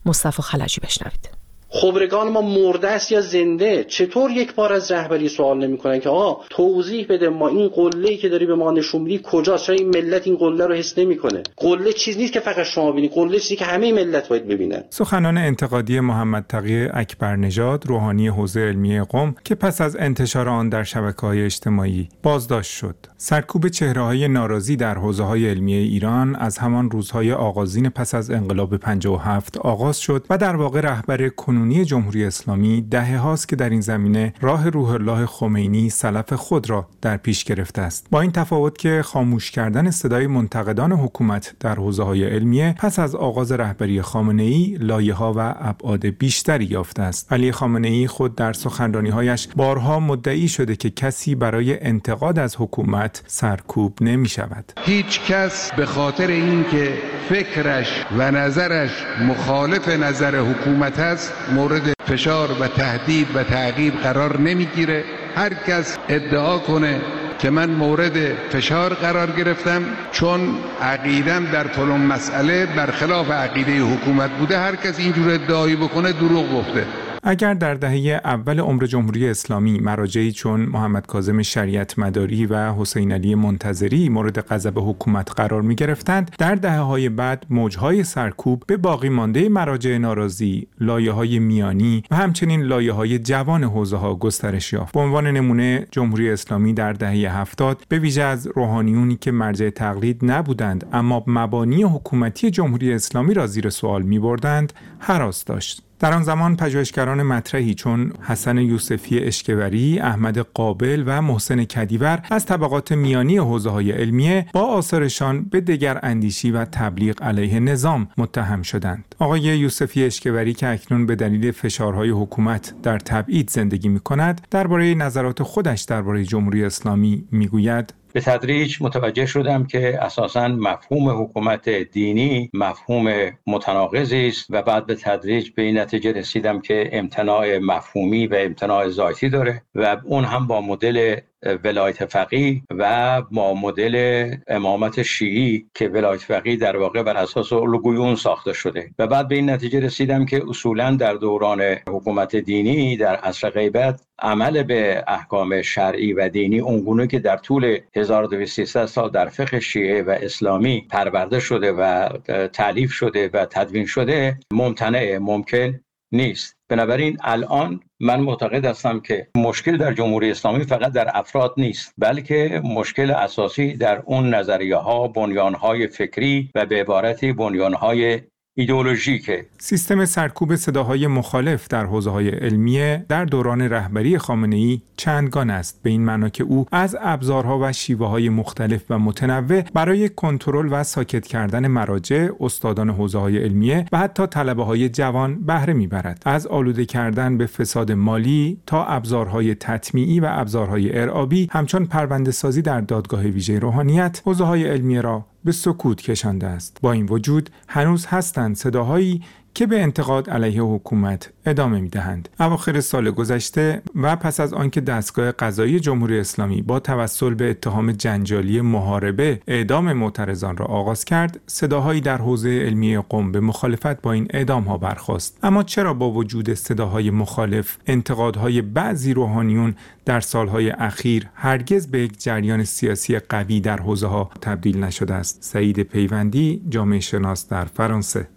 مصطفی 0.06 0.42
خلجی 0.42 0.82
بشنوید. 0.82 1.41
خبرگان 1.74 2.30
ما 2.30 2.42
مرده 2.42 2.88
است 2.88 3.12
یا 3.12 3.22
زنده؟ 3.22 3.84
چطور 3.84 4.32
یک 4.32 4.56
بار 4.56 4.74
از 4.74 4.92
رهبری 4.92 5.30
سوال 5.30 5.68
نمی‌کنن 5.68 6.00
که 6.00 6.10
آقا 6.10 6.44
توضیح 6.50 7.06
بده 7.10 7.30
ما 7.30 7.48
این 7.48 7.68
قله 7.68 8.10
ای 8.10 8.18
که 8.18 8.30
داری 8.30 8.46
به 8.46 8.56
ما 8.56 8.72
نشون 8.72 9.02
میدی 9.02 9.22
کجاست؟ 9.24 9.66
چرا 9.66 9.76
این 9.76 9.88
ملت 9.88 10.28
این 10.28 10.36
قله 10.36 10.66
رو 10.68 10.74
حس 10.74 10.98
نمی‌کنه؟ 10.98 11.44
قله 11.58 11.94
چیز 11.94 12.18
نیست 12.18 12.34
که 12.34 12.40
فقط 12.40 12.66
شما 12.66 12.92
ببینید 12.92 13.12
قله 13.12 13.40
چیزی 13.40 13.56
که 13.56 13.66
همه 13.66 13.94
ملت 13.94 14.28
باید 14.28 14.48
ببینن. 14.48 14.84
سخنان 14.90 15.38
انتقادی 15.38 16.00
محمد 16.00 16.46
تقی 16.50 16.88
اکبر 16.94 17.36
نژاد 17.36 17.88
روحانی 17.88 18.28
حوزه 18.28 18.60
علمی 18.60 19.00
قم 19.00 19.36
که 19.44 19.56
پس 19.56 19.82
از 19.82 19.96
انتشار 19.96 20.50
آن 20.50 20.70
در 20.70 20.84
شبکه 20.84 21.22
های 21.22 21.46
اجتماعی 21.46 22.10
بازداشت 22.24 22.72
شد. 22.72 22.96
سرکوب 23.18 23.68
چهره 23.68 24.02
های 24.02 24.28
ناراضی 24.28 24.76
در 24.76 24.98
حوزه 24.98 25.24
های 25.24 25.50
علمی 25.50 25.74
ایران 25.74 26.36
از 26.36 26.58
همان 26.58 26.92
روزهای 26.92 27.32
آغازین 27.32 27.90
پس 27.90 28.16
از 28.16 28.32
انقلاب 28.32 28.78
57 28.78 29.58
آغاز 29.58 30.00
شد 30.00 30.26
و 30.30 30.38
در 30.38 30.56
واقع 30.56 30.82
رهبر 30.82 31.30
کنونی 31.62 31.86
جمهوری 31.86 32.26
اسلامی 32.26 32.82
دهه 32.82 33.18
هاست 33.18 33.48
که 33.48 33.56
در 33.56 33.70
این 33.70 33.82
زمینه 33.82 34.34
راه 34.42 34.70
روح 34.70 34.90
الله 34.90 35.26
خمینی 35.26 35.90
سلف 35.90 36.34
خود 36.34 36.70
را 36.70 36.88
در 37.02 37.18
پیش 37.18 37.44
گرفته 37.44 37.82
است. 37.82 38.08
با 38.12 38.22
این 38.22 38.32
تفاوت 38.32 38.78
که 38.78 39.02
خاموش 39.06 39.52
کردن 39.52 39.92
صدای 39.92 40.28
منتقدان 40.28 40.92
حکومت 40.92 41.56
در 41.60 41.76
حوزه 41.76 42.04
های 42.04 42.24
علمیه 42.24 42.76
پس 42.80 43.00
از 43.00 43.16
آغاز 43.16 43.52
رهبری 43.52 44.02
خامنه 44.02 44.44
ای 44.44 44.78
لایه 44.80 45.14
ها 45.14 45.34
و 45.38 45.56
ابعاد 45.60 46.06
بیشتری 46.06 46.66
یافته 46.66 47.02
است. 47.02 47.34
علی 47.34 47.52
خامنه 47.52 47.88
ای 47.88 48.08
خود 48.08 48.36
در 48.36 48.54
سخنرانی 48.54 49.10
هایش 49.10 49.48
بارها 49.56 50.00
مدعی 50.00 50.48
شده 50.48 50.76
که 50.76 50.90
کسی 50.90 51.36
برای 51.36 51.84
انتقاد 51.84 52.40
از 52.40 52.56
حکومت 52.60 53.24
سرکوب 53.28 53.98
نمی 54.02 54.30
شود 54.30 54.74
هیچ 54.86 55.22
کس 55.22 55.72
به 55.72 55.86
خاطر 55.86 56.28
اینکه 56.28 56.94
فکرش 57.30 58.06
و 58.18 58.32
نظرش 58.32 59.06
مخالف 59.22 59.88
نظر 59.88 60.36
حکومت 60.40 61.00
است 61.00 61.34
مورد 61.52 61.94
فشار 62.08 62.50
و 62.60 62.68
تهدید 62.68 63.28
و 63.36 63.44
تعقیب 63.44 63.94
قرار 63.94 64.40
نمی‌گیره. 64.40 65.04
هر 65.36 65.54
کس 65.54 65.98
ادعا 66.10 66.58
کنه 66.58 67.02
که 67.40 67.50
من 67.50 67.70
مورد 67.70 68.34
فشار 68.50 68.94
قرار 68.94 69.32
گرفتم 69.32 69.82
چون 70.12 70.58
عقیدم 70.82 71.46
در 71.46 71.64
فلان 71.64 72.02
مسئله 72.02 72.66
برخلاف 72.66 73.32
عقیده 73.32 73.82
حکومت 73.82 74.30
بوده 74.30 74.58
هر 74.58 74.76
کس 74.76 75.00
اینجور 75.00 75.34
ادعایی 75.34 75.76
بکنه 75.76 76.12
دروغ 76.12 76.54
گفته. 76.54 76.86
اگر 77.24 77.54
در 77.54 77.74
دهه 77.74 78.22
اول 78.26 78.60
عمر 78.60 78.86
جمهوری 78.86 79.30
اسلامی 79.30 79.80
مراجعی 79.80 80.32
چون 80.32 80.60
محمد 80.60 81.08
کاظم 81.08 81.42
شریعت 81.42 82.00
مداری 82.00 82.46
و 82.46 82.74
حسین 82.74 83.12
علی 83.12 83.36
منتظری 83.36 84.10
مورد 84.10 84.40
غضب 84.40 84.74
حکومت 84.76 85.32
قرار 85.32 85.62
می 85.62 85.76
گرفتند 85.76 86.36
در 86.38 86.56
دهه 86.56 86.80
های 86.80 87.10
بعد 87.10 87.46
موجهای 87.50 88.04
سرکوب 88.04 88.64
به 88.68 88.78
باقی 88.78 89.10
مانده 89.10 89.50
مراجع 89.50 89.98
ناراضی 89.98 90.68
لایه 90.80 91.12
های 91.12 91.40
میانی 91.40 92.04
و 92.12 92.16
همچنین 92.16 92.62
لایه 92.62 92.94
های 92.94 93.20
جوان 93.20 93.64
حوزه 93.64 93.98
ها 93.98 94.16
گسترش 94.16 94.74
یافت. 94.74 94.94
به 94.94 95.00
عنوان 95.00 95.28
نمونه 95.28 95.88
جمهوری 95.92 96.30
اسلامی 96.30 96.74
در 96.74 96.94
دهه 96.94 97.40
هفتاد 97.40 97.84
به 97.90 98.00
ویژه 98.00 98.22
از 98.22 98.48
روحانیونی 98.48 99.16
که 99.16 99.32
مرجع 99.32 99.70
تقلید 99.70 100.20
نبودند 100.24 100.86
اما 100.94 101.24
مبانی 101.28 101.84
حکومتی 101.84 102.52
جمهوری 102.52 102.94
اسلامی 102.94 103.34
را 103.34 103.48
زیر 103.48 103.70
سوال 103.70 104.02
می 104.02 104.20
بردند 104.20 104.74
حراس 105.00 105.46
داشت. 105.46 105.84
در 106.02 106.14
آن 106.14 106.24
زمان 106.24 106.56
پژوهشگران 106.56 107.24
مطرحی 107.24 107.74
چون 107.74 108.14
حسن 108.22 108.58
یوسفی 108.58 109.20
اشکوری، 109.20 110.00
احمد 110.00 110.38
قابل 110.38 111.04
و 111.06 111.22
محسن 111.22 111.64
کدیور 111.64 112.24
از 112.32 112.46
طبقات 112.46 112.92
میانی 112.92 113.38
حوزه 113.38 113.70
های 113.70 113.92
علمیه 113.92 114.46
با 114.54 114.62
آثارشان 114.62 115.44
به 115.44 115.62
دگر 115.62 116.00
اندیشی 116.04 116.52
و 116.52 116.66
تبلیغ 116.66 117.24
علیه 117.24 117.60
نظام 117.60 118.08
متهم 118.18 118.62
شدند. 118.62 119.16
آقای 119.20 119.42
یوسفی 119.42 120.04
اشکوری 120.04 120.54
که 120.54 120.68
اکنون 120.68 121.06
به 121.06 121.16
دلیل 121.16 121.52
فشارهای 121.52 122.10
حکومت 122.10 122.74
در 122.84 123.00
تبعید 123.00 123.50
زندگی 123.50 123.90
می 123.90 124.00
کند، 124.00 124.48
درباره 124.52 124.94
نظرات 124.94 125.44
خودش 125.44 125.82
درباره 125.82 126.24
جمهوری 126.24 126.64
اسلامی 126.64 127.24
می‌گوید 127.32 127.94
به 128.14 128.22
تدریج 128.22 128.78
متوجه 128.82 129.26
شدم 129.26 129.66
که 129.66 130.04
اساسا 130.04 130.48
مفهوم 130.48 131.24
حکومت 131.24 131.70
دینی 131.70 132.50
مفهوم 132.54 133.32
متناقضی 133.48 134.28
است 134.28 134.46
و 134.50 134.62
بعد 134.62 134.86
به 134.86 134.96
تدریج 134.96 135.50
به 135.50 135.62
این 135.62 135.78
نتیجه 135.78 136.12
رسیدم 136.12 136.62
که 136.62 136.90
امتناع 136.92 137.58
مفهومی 137.58 138.28
و 138.28 138.36
امتناع 138.36 138.90
ذاتی 138.90 139.30
داره 139.30 139.62
و 139.76 139.98
اون 140.04 140.24
هم 140.24 140.48
با 140.48 140.62
مدل 140.62 141.20
ولایت 141.64 142.06
فقی 142.06 142.64
و 142.72 143.22
با 143.32 143.54
مدل 143.54 144.36
امامت 144.48 145.02
شیعی 145.02 145.66
که 145.74 145.88
ولایت 145.88 146.22
فقی 146.22 146.58
در 146.58 146.78
واقع 146.78 147.04
بر 147.04 147.18
اساس 147.18 147.54
الگویون 147.54 148.16
ساخته 148.16 148.54
شده. 148.54 148.90
و 149.00 149.08
بعد 149.08 149.28
به 149.28 149.36
این 149.36 149.50
نتیجه 149.50 149.80
رسیدم 149.80 150.26
که 150.26 150.44
اصولا 150.50 150.96
در 150.96 151.14
دوران 151.14 151.62
حکومت 151.62 152.36
دینی 152.36 152.98
در 152.98 153.16
عصر 153.16 153.50
غیبت 153.50 154.02
عمل 154.20 154.64
به 154.64 155.04
احکام 155.08 155.62
شرعی 155.62 156.14
و 156.14 156.30
دینی 156.30 156.60
اونگونه 156.60 157.08
که 157.08 157.20
در 157.20 157.38
طول 157.38 157.78
1200 157.96 158.86
سال 158.86 159.10
در 159.10 159.26
فقه 159.26 159.60
شیعه 159.60 160.04
و 160.04 160.10
اسلامی 160.10 160.88
پرورده 160.90 161.40
شده 161.40 161.72
و 161.72 162.10
تعلیف 162.48 162.92
شده 162.92 163.30
و 163.34 163.46
تدوین 163.46 163.86
شده 163.86 164.38
ممتنع 164.54 165.18
ممکن 165.18 165.80
نیست. 166.12 166.61
بنابراین 166.72 167.18
الان 167.24 167.80
من 168.00 168.20
معتقد 168.20 168.66
هستم 168.66 169.00
که 169.00 169.28
مشکل 169.38 169.78
در 169.78 169.94
جمهوری 169.94 170.32
اسلامی 170.32 170.64
فقط 170.64 170.92
در 170.92 171.18
افراد 171.18 171.54
نیست 171.58 171.94
بلکه 171.98 172.62
مشکل 172.64 173.12
اساسی 173.12 173.74
در 173.74 174.04
اون 174.06 174.34
نظریه 174.34 174.76
ها 174.76 175.08
بنیان 175.08 175.54
های 175.54 175.88
فکری 175.88 176.50
و 176.56 176.66
به 176.66 176.82
عبارتی 176.82 177.34
بنیان 177.34 177.74
های 177.74 178.22
ایدئولوژیکه. 178.62 179.46
سیستم 179.58 180.06
سرکوب 180.06 180.56
صداهای 180.56 181.08
مخالف 181.08 181.68
در 181.68 181.86
حوزه 181.86 182.10
های 182.10 182.30
علمیه 182.30 183.06
در 183.10 183.26
دوران 183.26 183.62
رهبری 183.62 184.18
خامنه 184.18 184.56
ای 184.56 184.82
چندگان 184.98 185.50
است. 185.50 185.80
به 185.84 185.90
این 185.90 186.06
معنا 186.06 186.30
که 186.30 186.44
او 186.44 186.66
از 186.72 186.98
ابزارها 187.02 187.60
و 187.62 187.74
شیوه 187.74 188.08
های 188.08 188.30
مختلف 188.30 188.82
و 188.90 189.00
متنوع 189.00 189.62
برای 189.62 190.10
کنترل 190.10 190.68
و 190.72 190.84
ساکت 190.84 191.28
کردن 191.28 191.68
مراجع 191.68 192.28
استادان 192.40 192.90
حوزه 192.90 193.20
های 193.20 193.38
علمیه 193.38 193.86
و 193.92 193.98
حتی 193.98 194.28
طلبه 194.28 194.64
های 194.64 194.90
جوان 194.90 195.46
بهره 195.46 195.74
می‌برد. 195.74 196.24
از 196.26 196.48
آلوده 196.48 196.86
کردن 196.86 197.38
به 197.38 197.46
فساد 197.46 197.92
مالی 197.92 198.58
تا 198.66 198.86
ابزارهای 198.86 199.56
تطمیعی 199.56 200.20
و 200.20 200.28
ابزارهای 200.30 201.00
ارعابی 201.00 201.48
همچون 201.52 201.86
پرونده 201.86 202.32
سازی 202.32 202.62
در 202.62 202.82
دادگاه 202.82 203.22
ویژه 203.22 203.60
روحانیت 203.60 204.22
حوزه 204.26 204.44
های 204.44 204.68
علمیه 204.68 205.02
را 205.02 205.26
به 205.44 205.52
سکوت 205.52 206.02
کشانده 206.02 206.48
است. 206.48 206.78
با 206.82 206.92
این 206.92 207.06
وجود 207.06 207.50
هنوز 207.68 208.06
هستند 208.06 208.56
صداهایی 208.56 209.22
که 209.54 209.66
به 209.68 209.82
انتقاد 209.82 210.30
علیه 210.30 210.62
حکومت 210.62 211.30
ادامه 211.46 211.80
می 211.80 211.90
دهند. 211.90 212.30
اواخر 212.40 212.80
سال 212.80 213.12
گذشته 213.12 213.82
و 213.96 214.16
پس 214.16 214.40
از 214.40 214.54
آنکه 214.54 214.82
دستگاه 214.82 215.32
قضایی 215.32 215.80
جمهوری 215.80 216.20
اسلامی 216.20 216.62
با 216.62 216.80
توسل 216.80 217.34
به 217.34 217.50
اتهام 217.50 217.92
جنجالی 217.92 218.62
محاربه 218.62 219.42
اعدام 219.48 219.94
معترضان 219.94 220.58
را 220.58 220.66
آغاز 220.66 221.06
کرد، 221.06 221.40
صداهایی 221.48 222.02
در 222.02 222.18
حوزه 222.18 222.50
علمی 222.50 222.98
قم 222.98 223.32
به 223.32 223.40
مخالفت 223.40 224.02
با 224.02 224.12
این 224.12 224.28
اعدام 224.30 224.64
ها 224.64 224.78
برخواست. 224.78 225.38
اما 225.44 225.64
چرا 225.64 225.94
با 225.94 226.12
وجود 226.12 226.54
صداهای 226.54 227.10
مخالف، 227.10 227.78
انتقادهای 227.88 228.62
بعضی 228.62 229.14
روحانیون 229.14 229.76
در 230.06 230.20
سالهای 230.20 230.70
اخیر 230.70 231.28
هرگز 231.34 231.88
به 231.88 232.02
یک 232.02 232.24
جریان 232.24 232.64
سیاسی 232.64 233.20
قوی 233.20 233.60
در 233.60 233.78
حوزه 233.78 234.08
ها 234.08 234.32
تبدیل 234.42 234.84
نشده 234.84 235.14
است؟ 235.14 235.38
سعید 235.44 235.80
پیوندی، 235.80 236.62
جامعه 236.70 237.00
شناس 237.00 237.50
در 237.50 237.66
فرانسه 237.66 238.28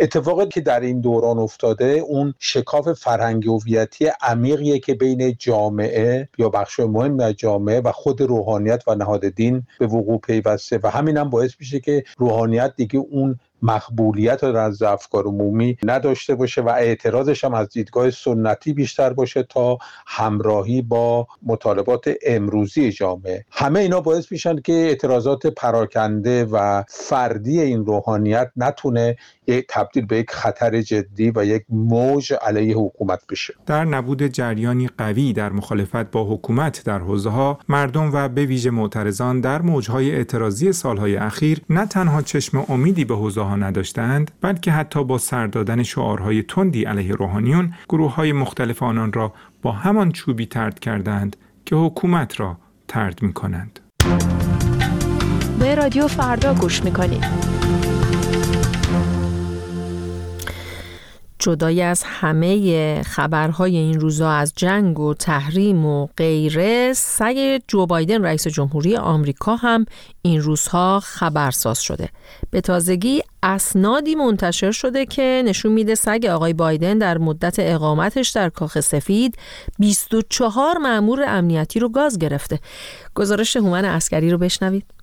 اتفاقی 0.00 0.46
که 0.46 0.60
در 0.60 0.80
این 0.80 1.00
دوران 1.00 1.38
افتاده 1.38 1.84
اون 1.84 2.34
شکاف 2.38 2.92
فرهنگی 2.92 3.48
هویتی 3.48 4.10
عمیقیه 4.22 4.78
که 4.78 4.94
بین 4.94 5.36
جامعه 5.38 6.28
یا 6.38 6.48
بخش 6.48 6.80
مهم 6.80 7.20
از 7.20 7.34
جامعه 7.34 7.80
و 7.80 7.92
خود 7.92 8.20
روحانیت 8.20 8.82
و 8.86 8.94
نهاد 8.94 9.28
دین 9.28 9.66
به 9.78 9.86
وقوع 9.86 10.18
پیوسته 10.18 10.80
و 10.82 10.90
همین 10.90 11.16
هم 11.16 11.30
باعث 11.30 11.50
میشه 11.60 11.80
که 11.80 12.04
روحانیت 12.18 12.72
دیگه 12.76 12.98
اون 12.98 13.38
مقبولیت 13.62 14.44
رو 14.44 14.56
از 14.56 14.82
افکار 14.82 15.24
عمومی 15.24 15.78
نداشته 15.84 16.34
باشه 16.34 16.62
و 16.62 16.68
اعتراضش 16.68 17.44
هم 17.44 17.54
از 17.54 17.68
دیدگاه 17.68 18.10
سنتی 18.10 18.72
بیشتر 18.72 19.12
باشه 19.12 19.42
تا 19.42 19.78
همراهی 20.06 20.82
با 20.82 21.26
مطالبات 21.42 22.10
امروزی 22.26 22.92
جامعه. 22.92 23.44
همه 23.50 23.80
اینا 23.80 24.00
باعث 24.00 24.32
میشن 24.32 24.56
که 24.60 24.72
اعتراضات 24.72 25.46
پراکنده 25.46 26.44
و 26.44 26.82
فردی 26.88 27.60
این 27.60 27.86
روحانیت 27.86 28.50
نتونه 28.56 29.16
یک 29.46 29.66
تبدیل 29.68 30.06
به 30.06 30.18
یک 30.18 30.30
خطر 30.30 30.82
جدی 30.82 31.32
و 31.34 31.44
یک 31.44 31.64
موج 31.68 32.32
علیه 32.42 32.76
حکومت 32.76 33.20
بشه 33.30 33.54
در 33.66 33.84
نبود 33.84 34.22
جریانی 34.22 34.88
قوی 34.98 35.32
در 35.32 35.52
مخالفت 35.52 36.10
با 36.10 36.34
حکومت 36.34 36.84
در 36.84 36.98
حوزه 36.98 37.30
ها 37.30 37.58
مردم 37.68 38.10
و 38.12 38.28
به 38.28 38.44
ویژه 38.44 38.70
معترضان 38.70 39.40
در 39.40 39.62
موجهای 39.62 40.14
اعتراضی 40.14 40.72
سالهای 40.72 41.16
اخیر 41.16 41.60
نه 41.70 41.86
تنها 41.86 42.22
چشم 42.22 42.64
امیدی 42.68 43.04
به 43.04 43.16
حوزه 43.16 43.40
ها 43.40 43.56
نداشتند 43.56 44.30
بلکه 44.40 44.70
حتی 44.72 45.04
با 45.04 45.18
سر 45.18 45.46
دادن 45.46 45.82
شعارهای 45.82 46.42
تندی 46.42 46.84
علیه 46.84 47.12
روحانیون 47.12 47.74
گروه 47.88 48.14
های 48.14 48.32
مختلف 48.32 48.82
آنان 48.82 49.12
را 49.12 49.32
با 49.62 49.72
همان 49.72 50.12
چوبی 50.12 50.46
ترد 50.46 50.78
کردند 50.78 51.36
که 51.64 51.76
حکومت 51.76 52.40
را 52.40 52.56
ترد 52.88 53.22
می 53.22 53.32
کنند. 53.32 53.80
به 55.60 55.74
رادیو 55.74 56.08
فردا 56.08 56.54
گوش 56.54 56.84
می 56.84 56.90
جدای 61.46 61.82
از 61.82 62.02
همه 62.04 63.02
خبرهای 63.02 63.76
این 63.76 64.00
روزا 64.00 64.30
از 64.30 64.52
جنگ 64.56 65.00
و 65.00 65.14
تحریم 65.14 65.86
و 65.86 66.08
غیره 66.16 66.92
سگ 66.92 67.60
جو 67.68 67.86
بایدن 67.86 68.24
رئیس 68.24 68.46
جمهوری 68.46 68.96
آمریکا 68.96 69.56
هم 69.56 69.86
این 70.22 70.42
روزها 70.42 71.00
خبرساز 71.00 71.80
شده. 71.80 72.08
به 72.50 72.60
تازگی 72.60 73.22
اسنادی 73.42 74.14
منتشر 74.14 74.70
شده 74.70 75.06
که 75.06 75.42
نشون 75.44 75.72
میده 75.72 75.94
سگ 75.94 76.26
آقای 76.30 76.52
بایدن 76.52 76.98
در 76.98 77.18
مدت 77.18 77.56
اقامتش 77.58 78.28
در 78.28 78.48
کاخ 78.48 78.80
سفید 78.80 79.38
24 79.78 80.78
مأمور 80.78 81.24
امنیتی 81.26 81.80
رو 81.80 81.88
گاز 81.88 82.18
گرفته. 82.18 82.58
گزارش 83.14 83.56
هومن 83.56 83.84
اسکری 83.84 84.30
رو 84.30 84.38
بشنوید. 84.38 84.95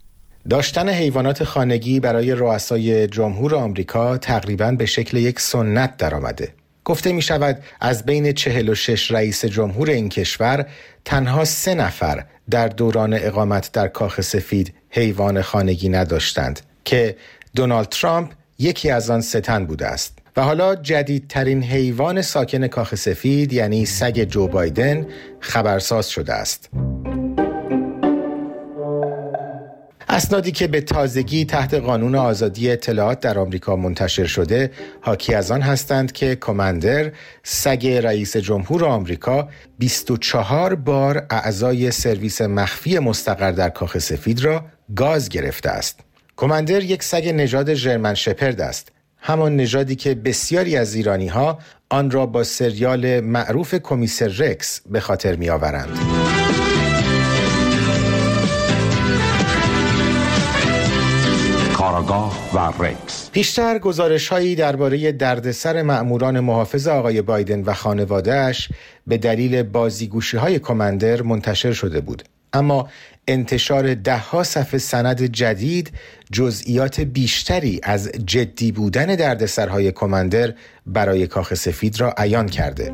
داشتن 0.50 0.90
حیوانات 0.90 1.44
خانگی 1.44 2.00
برای 2.00 2.32
رؤسای 2.32 3.08
جمهور 3.08 3.56
آمریکا 3.56 4.18
تقریبا 4.18 4.72
به 4.72 4.86
شکل 4.86 5.18
یک 5.18 5.40
سنت 5.40 5.98
درآمده. 5.98 6.54
گفته 6.86 7.12
می 7.12 7.22
شود 7.22 7.64
از 7.80 8.06
بین 8.06 8.32
46 8.32 9.12
رئیس 9.12 9.46
جمهور 9.46 9.90
این 9.90 10.10
کشور 10.10 10.66
تنها 11.06 11.46
سه 11.46 11.76
نفر 11.76 12.26
در 12.50 12.68
دوران 12.68 13.14
اقامت 13.14 13.72
در 13.72 13.88
کاخ 13.88 14.22
سفید 14.22 14.74
حیوان 14.90 15.42
خانگی 15.42 15.90
نداشتند 15.90 16.60
که 16.86 17.16
دونالد 17.56 17.88
ترامپ 17.90 18.32
یکی 18.60 18.90
از 18.90 19.10
آن 19.10 19.22
ستن 19.22 19.66
بوده 19.66 19.88
است. 19.88 20.20
و 20.38 20.42
حالا 20.42 20.76
جدیدترین 20.76 21.64
حیوان 21.64 22.22
ساکن 22.22 22.68
کاخ 22.68 22.96
سفید 22.96 23.54
یعنی 23.54 23.86
سگ 23.86 24.24
جو 24.24 24.48
بایدن 24.48 25.08
خبرساز 25.40 26.10
شده 26.10 26.34
است. 26.34 26.70
اسنادی 30.14 30.52
که 30.52 30.68
به 30.68 30.82
تازگی 30.82 31.46
تحت 31.46 31.74
قانون 31.74 32.16
آزادی 32.16 32.72
اطلاعات 32.72 33.20
در 33.20 33.40
آمریکا 33.40 33.76
منتشر 33.76 34.26
شده 34.26 34.72
حاکی 35.02 35.34
از 35.34 35.52
آن 35.52 35.62
هستند 35.62 36.12
که 36.12 36.36
کماندر 36.36 37.12
سگ 37.44 37.88
رئیس 37.88 38.38
جمهور 38.38 38.86
آمریکا 38.86 39.50
24 39.80 40.76
بار 40.76 41.26
اعضای 41.30 41.92
سرویس 41.92 42.42
مخفی 42.42 43.00
مستقر 43.00 43.52
در 43.52 43.70
کاخ 43.70 43.98
سفید 43.98 44.42
را 44.42 44.66
گاز 44.96 45.30
گرفته 45.30 45.70
است 45.70 46.00
کماندر 46.38 46.84
یک 46.84 47.04
سگ 47.04 47.28
نژاد 47.36 47.74
ژرمن 47.74 48.14
شپرد 48.14 48.62
است 48.62 48.92
همان 49.18 49.56
نژادی 49.56 49.96
که 49.96 50.16
بسیاری 50.16 50.78
از 50.78 50.96
ایرانی 50.96 51.28
ها 51.28 51.60
آن 51.90 52.12
را 52.12 52.26
با 52.26 52.44
سریال 52.44 53.20
معروف 53.20 53.76
کمیسر 53.76 54.28
رکس 54.28 54.82
به 54.90 55.00
خاطر 55.00 55.36
می 55.36 55.50
آورند. 55.50 56.53
و 61.94 62.84
رکس. 62.84 63.30
پیشتر 63.32 63.80
گزارش 63.80 64.28
هایی 64.28 64.56
درباره 64.56 65.12
دردسر 65.12 65.82
مأموران 65.82 66.40
محافظ 66.40 66.88
آقای 66.88 67.22
بایدن 67.22 67.62
و 67.62 67.74
خانوادهش 67.74 68.70
به 69.08 69.18
دلیل 69.18 69.64
بازیگوشی 69.64 70.38
های 70.38 70.60
کماندر 70.60 71.22
منتشر 71.22 71.74
شده 71.74 72.02
بود. 72.02 72.24
اما 72.54 72.90
انتشار 73.28 73.94
دهها 73.94 74.44
صفحه 74.44 74.80
سند 74.80 75.22
جدید 75.22 75.92
جزئیات 76.32 77.00
بیشتری 77.00 77.80
از 77.84 78.12
جدی 78.26 78.72
بودن 78.72 79.16
دردسرهای 79.16 79.92
کماندر 79.92 80.54
برای 80.86 81.28
کاخ 81.28 81.54
سفید 81.54 82.02
را 82.02 82.14
عیان 82.18 82.48
کرده. 82.48 82.94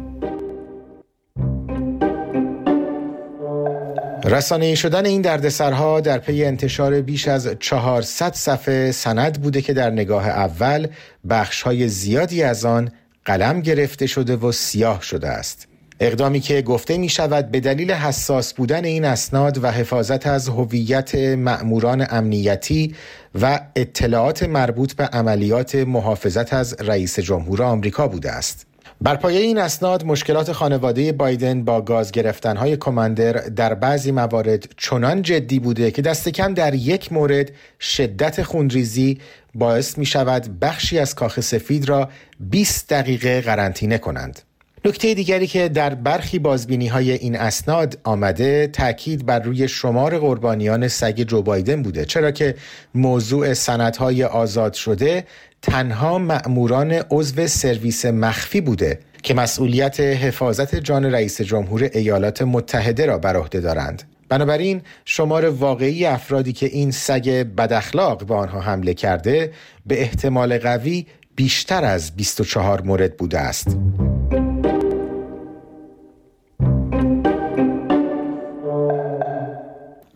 رسانه 4.30 4.76
شدن 4.76 5.06
این 5.06 5.22
دردسرها 5.22 6.00
در 6.00 6.18
پی 6.18 6.46
انتشار 6.46 7.02
بیش 7.02 7.28
از 7.28 7.50
400 7.60 8.34
صفحه 8.34 8.92
سند 8.92 9.42
بوده 9.42 9.62
که 9.62 9.74
در 9.74 9.90
نگاه 9.90 10.28
اول 10.28 10.88
بخشهای 11.30 11.88
زیادی 11.88 12.44
از 12.44 12.66
آن 12.66 12.92
قلم 13.26 13.62
گرفته 13.62 14.08
شده 14.08 14.36
و 14.36 14.52
سیاه 14.52 15.02
شده 15.02 15.28
است. 15.28 15.68
اقدامی 16.00 16.40
که 16.40 16.62
گفته 16.62 16.98
می 16.98 17.10
شود 17.10 17.52
به 17.52 17.60
دلیل 17.60 17.92
حساس 17.92 18.54
بودن 18.54 18.86
این 18.86 19.06
اسناد 19.06 19.64
و 19.64 19.72
حفاظت 19.72 20.28
از 20.28 20.50
هویت 20.50 21.16
مأموران 21.16 22.08
امنیتی 22.10 22.96
و 23.42 23.60
اطلاعات 23.76 24.44
مربوط 24.44 24.94
به 24.94 25.04
عملیات 25.06 25.76
محافظت 25.76 26.54
از 26.54 26.76
رئیس 26.80 27.20
جمهور 27.20 27.64
آمریکا 27.64 28.08
بوده 28.08 28.32
است. 28.32 28.69
بر 29.02 29.16
پایه 29.16 29.40
این 29.40 29.58
اسناد 29.58 30.06
مشکلات 30.06 30.52
خانواده 30.52 31.12
بایدن 31.12 31.64
با 31.64 31.82
گاز 31.82 32.12
گرفتنهای 32.12 32.78
کماندر 32.78 33.32
در 33.32 33.74
بعضی 33.74 34.12
موارد 34.12 34.70
چنان 34.78 35.22
جدی 35.22 35.60
بوده 35.60 35.92
که 35.92 36.02
دست 36.02 36.30
کم 36.30 36.54
در 36.54 36.74
یک 36.74 37.14
مورد 37.14 37.52
شدت 37.80 38.44
خونریزی 38.44 39.18
باعث 39.56 39.98
می 39.98 40.06
شود 40.06 40.60
بخشی 40.60 41.00
از 41.00 41.16
کاخ 41.16 41.40
سفید 41.40 41.90
را 41.90 42.10
20 42.40 42.90
دقیقه 42.90 43.42
قرنطینه 43.42 43.98
کنند. 43.98 44.42
نکته 44.86 45.14
دیگری 45.14 45.48
که 45.48 45.70
در 45.70 45.96
برخی 45.96 46.40
بازبینی 46.40 46.88
های 46.88 47.12
این 47.12 47.36
اسناد 47.36 47.98
آمده 48.04 48.68
تاکید 48.68 49.26
بر 49.26 49.40
روی 49.40 49.68
شمار 49.68 50.18
قربانیان 50.20 50.88
سگ 50.88 51.22
جو 51.22 51.42
بایدن 51.42 51.84
بوده 51.84 52.06
چرا 52.06 52.32
که 52.32 52.56
موضوع 52.96 53.54
سندهای 53.54 54.24
آزاد 54.24 54.74
شده 54.74 55.26
تنها 55.62 56.18
مأموران 56.18 56.92
عضو 56.92 57.48
سرویس 57.48 58.06
مخفی 58.06 58.62
بوده 58.62 59.00
که 59.24 59.34
مسئولیت 59.34 60.00
حفاظت 60.00 60.76
جان 60.76 61.06
رئیس 61.06 61.42
جمهور 61.42 61.90
ایالات 61.94 62.42
متحده 62.42 63.06
را 63.06 63.18
بر 63.18 63.36
عهده 63.36 63.60
دارند 63.60 64.04
بنابراین 64.30 64.82
شمار 65.06 65.46
واقعی 65.46 66.06
افرادی 66.06 66.54
که 66.54 66.66
این 66.66 66.92
سگ 66.92 67.30
بداخلاق 67.58 68.26
به 68.26 68.36
آنها 68.36 68.62
حمله 68.62 68.94
کرده 68.94 69.52
به 69.86 70.02
احتمال 70.02 70.58
قوی 70.58 71.06
بیشتر 71.36 71.86
از 71.86 72.16
24 72.16 72.82
مورد 72.82 73.18
بوده 73.18 73.40
است. 73.40 73.78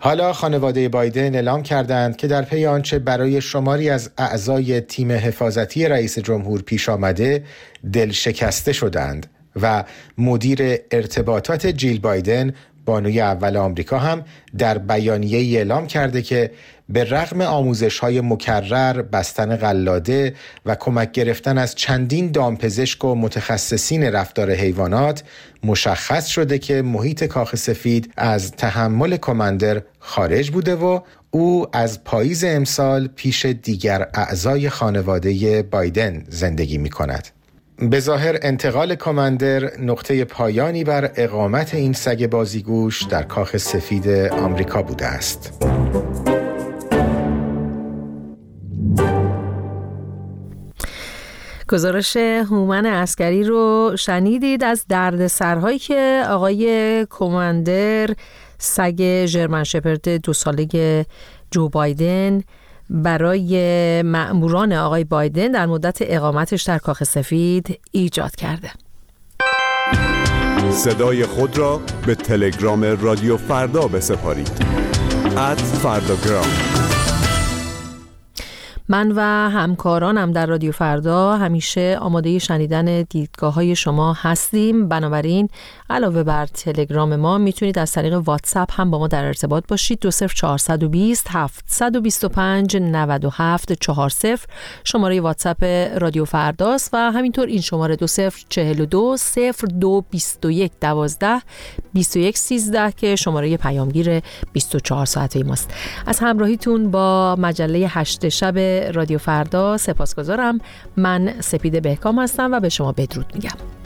حالا 0.04 0.34
خانواده 0.34 0.90
بایدن 0.90 1.36
اعلام 1.36 1.64
کردند 1.64 2.16
که 2.16 2.28
در 2.28 2.42
پی 2.42 2.66
آنچه 2.66 3.00
برای 3.00 3.42
شماری 3.42 3.90
از 3.90 4.10
اعضای 4.18 4.82
تیم 4.82 5.12
حفاظتی 5.12 5.86
رئیس 5.86 6.20
جمهور 6.20 6.62
پیش 6.62 6.90
آمده 6.90 7.44
دل 7.94 8.12
شکسته 8.12 8.74
شدند 8.74 9.28
و 9.62 9.84
مدیر 10.18 10.60
ارتباطات 10.92 11.68
جیل 11.68 12.00
بایدن 12.00 12.54
بانوی 12.86 13.22
اول 13.22 13.58
آمریکا 13.58 13.98
هم 13.98 14.26
در 14.58 14.78
بیانیه 14.78 15.58
اعلام 15.58 15.88
کرده 15.88 16.22
که 16.22 16.52
به 16.94 17.04
رغم 17.04 17.42
آموزش 17.42 18.00
های 18.00 18.22
مکرر، 18.22 19.02
بستن 19.02 19.56
قلاده 19.56 20.36
و 20.66 20.76
کمک 20.76 21.12
گرفتن 21.12 21.58
از 21.58 21.76
چندین 21.76 22.32
دامپزشک 22.32 23.06
و 23.06 23.16
متخصصین 23.16 24.04
رفتار 24.04 24.52
حیوانات 24.52 25.24
مشخص 25.64 26.28
شده 26.28 26.60
که 26.60 26.82
محیط 26.82 27.24
کاخ 27.24 27.56
سفید 27.56 28.14
از 28.18 28.52
تحمل 28.52 29.18
کماندر 29.18 29.82
خارج 30.00 30.52
بوده 30.52 30.76
و 30.76 31.00
او 31.32 31.66
از 31.74 32.04
پاییز 32.04 32.44
امسال 32.44 33.08
پیش 33.08 33.46
دیگر 33.46 34.08
اعضای 34.14 34.70
خانواده 34.70 35.64
بایدن 35.64 36.24
زندگی 36.30 36.78
می 36.78 36.90
کند. 36.90 37.28
به 37.78 38.00
ظاهر 38.00 38.40
انتقال 38.42 38.96
کماندر 38.96 39.80
نقطه 39.80 40.26
پایانی 40.26 40.84
بر 40.84 41.12
اقامت 41.16 41.76
این 41.76 41.94
سگ 41.94 42.28
بازیگوش 42.30 43.04
در 43.04 43.24
کاخ 43.24 43.58
سفید 43.58 44.08
آمریکا 44.32 44.82
بوده 44.82 45.06
است. 45.06 45.64
گزارش 51.70 52.18
هومن 52.18 52.86
اسکری 52.86 53.44
رو 53.44 53.92
شنیدید 54.00 54.64
از 54.64 54.86
درد 54.90 55.28
سرهایی 55.28 55.80
که 55.80 56.24
آقای 56.30 57.08
کماندر 57.10 58.10
سگ 58.58 59.26
جرمن 59.26 59.64
شپرد 59.64 60.10
دو 60.10 60.34
ساله 60.34 61.06
جو 61.52 61.70
بایدن 61.70 62.42
برای 62.90 64.02
مأموران 64.02 64.74
آقای 64.74 65.04
بایدن 65.04 65.48
در 65.48 65.66
مدت 65.66 65.98
اقامتش 66.02 66.64
در 66.64 66.78
کاخ 66.78 67.04
سفید 67.04 67.80
ایجاد 67.92 68.36
کرده. 68.36 68.72
صدای 70.72 71.26
خود 71.26 71.58
را 71.58 71.82
به 72.06 72.16
تلگرام 72.16 72.84
رادیو 72.84 73.38
فردا 73.38 73.88
بسپارید. 73.88 74.52
ات 75.38 75.62
فرداگرام 75.62 76.73
من 78.90 79.12
و 79.12 79.22
همکارانم 79.50 80.32
در 80.32 80.46
رادیو 80.46 80.72
فردا 80.72 81.38
همیشه 81.38 81.98
آماده 82.02 82.40
شنیدن 82.40 83.02
دیدگاه 83.02 83.54
های 83.54 83.76
شما 83.76 84.14
هستیم. 84.14 84.88
بنابراین 84.88 85.50
علاوه 85.90 86.24
بر 86.24 86.46
تلگرام 86.46 87.16
ما 87.16 87.38
می‌تونید 87.38 87.80
از 87.80 87.92
طریق 87.92 88.14
واتساپ 88.14 88.82
هم 88.82 88.92
با 88.92 89.00
ما 89.00 89.08
در 89.08 89.26
ارتباط 89.26 89.64
باشید. 89.68 90.00
20420 90.00 91.28
725 91.30 92.78
97 92.78 93.74
40 93.74 94.38
شماره 94.84 95.22
واتساپ 95.22 95.64
رادیو 95.98 96.26
فرداست 96.26 96.90
و 96.94 96.98
همینطور 97.12 97.48
این 97.48 97.62
شماره 97.62 97.96
2042 97.96 99.18
02 99.80 100.04
21 100.12 100.72
12 100.82 101.42
21 101.94 102.38
13 102.38 102.92
که 102.92 103.16
شماره 103.16 103.58
پیامگیر 103.58 104.22
24 104.54 105.06
ساعته 105.06 105.44
ماست. 105.44 105.74
از 106.08 106.20
همراهیتون 106.20 106.92
با 106.92 107.36
مجله 107.40 107.88
هشت 107.90 108.30
شب 108.30 108.73
رادیو 108.94 109.18
فردا. 109.18 109.78
سپاسگزارم. 109.78 110.60
من 110.98 111.34
سپید 111.42 111.82
بهکام 111.82 112.20
هستم 112.20 112.52
و 112.52 112.60
به 112.60 112.70
شما 112.70 112.92
بدرود 112.92 113.32
میگم. 113.36 113.83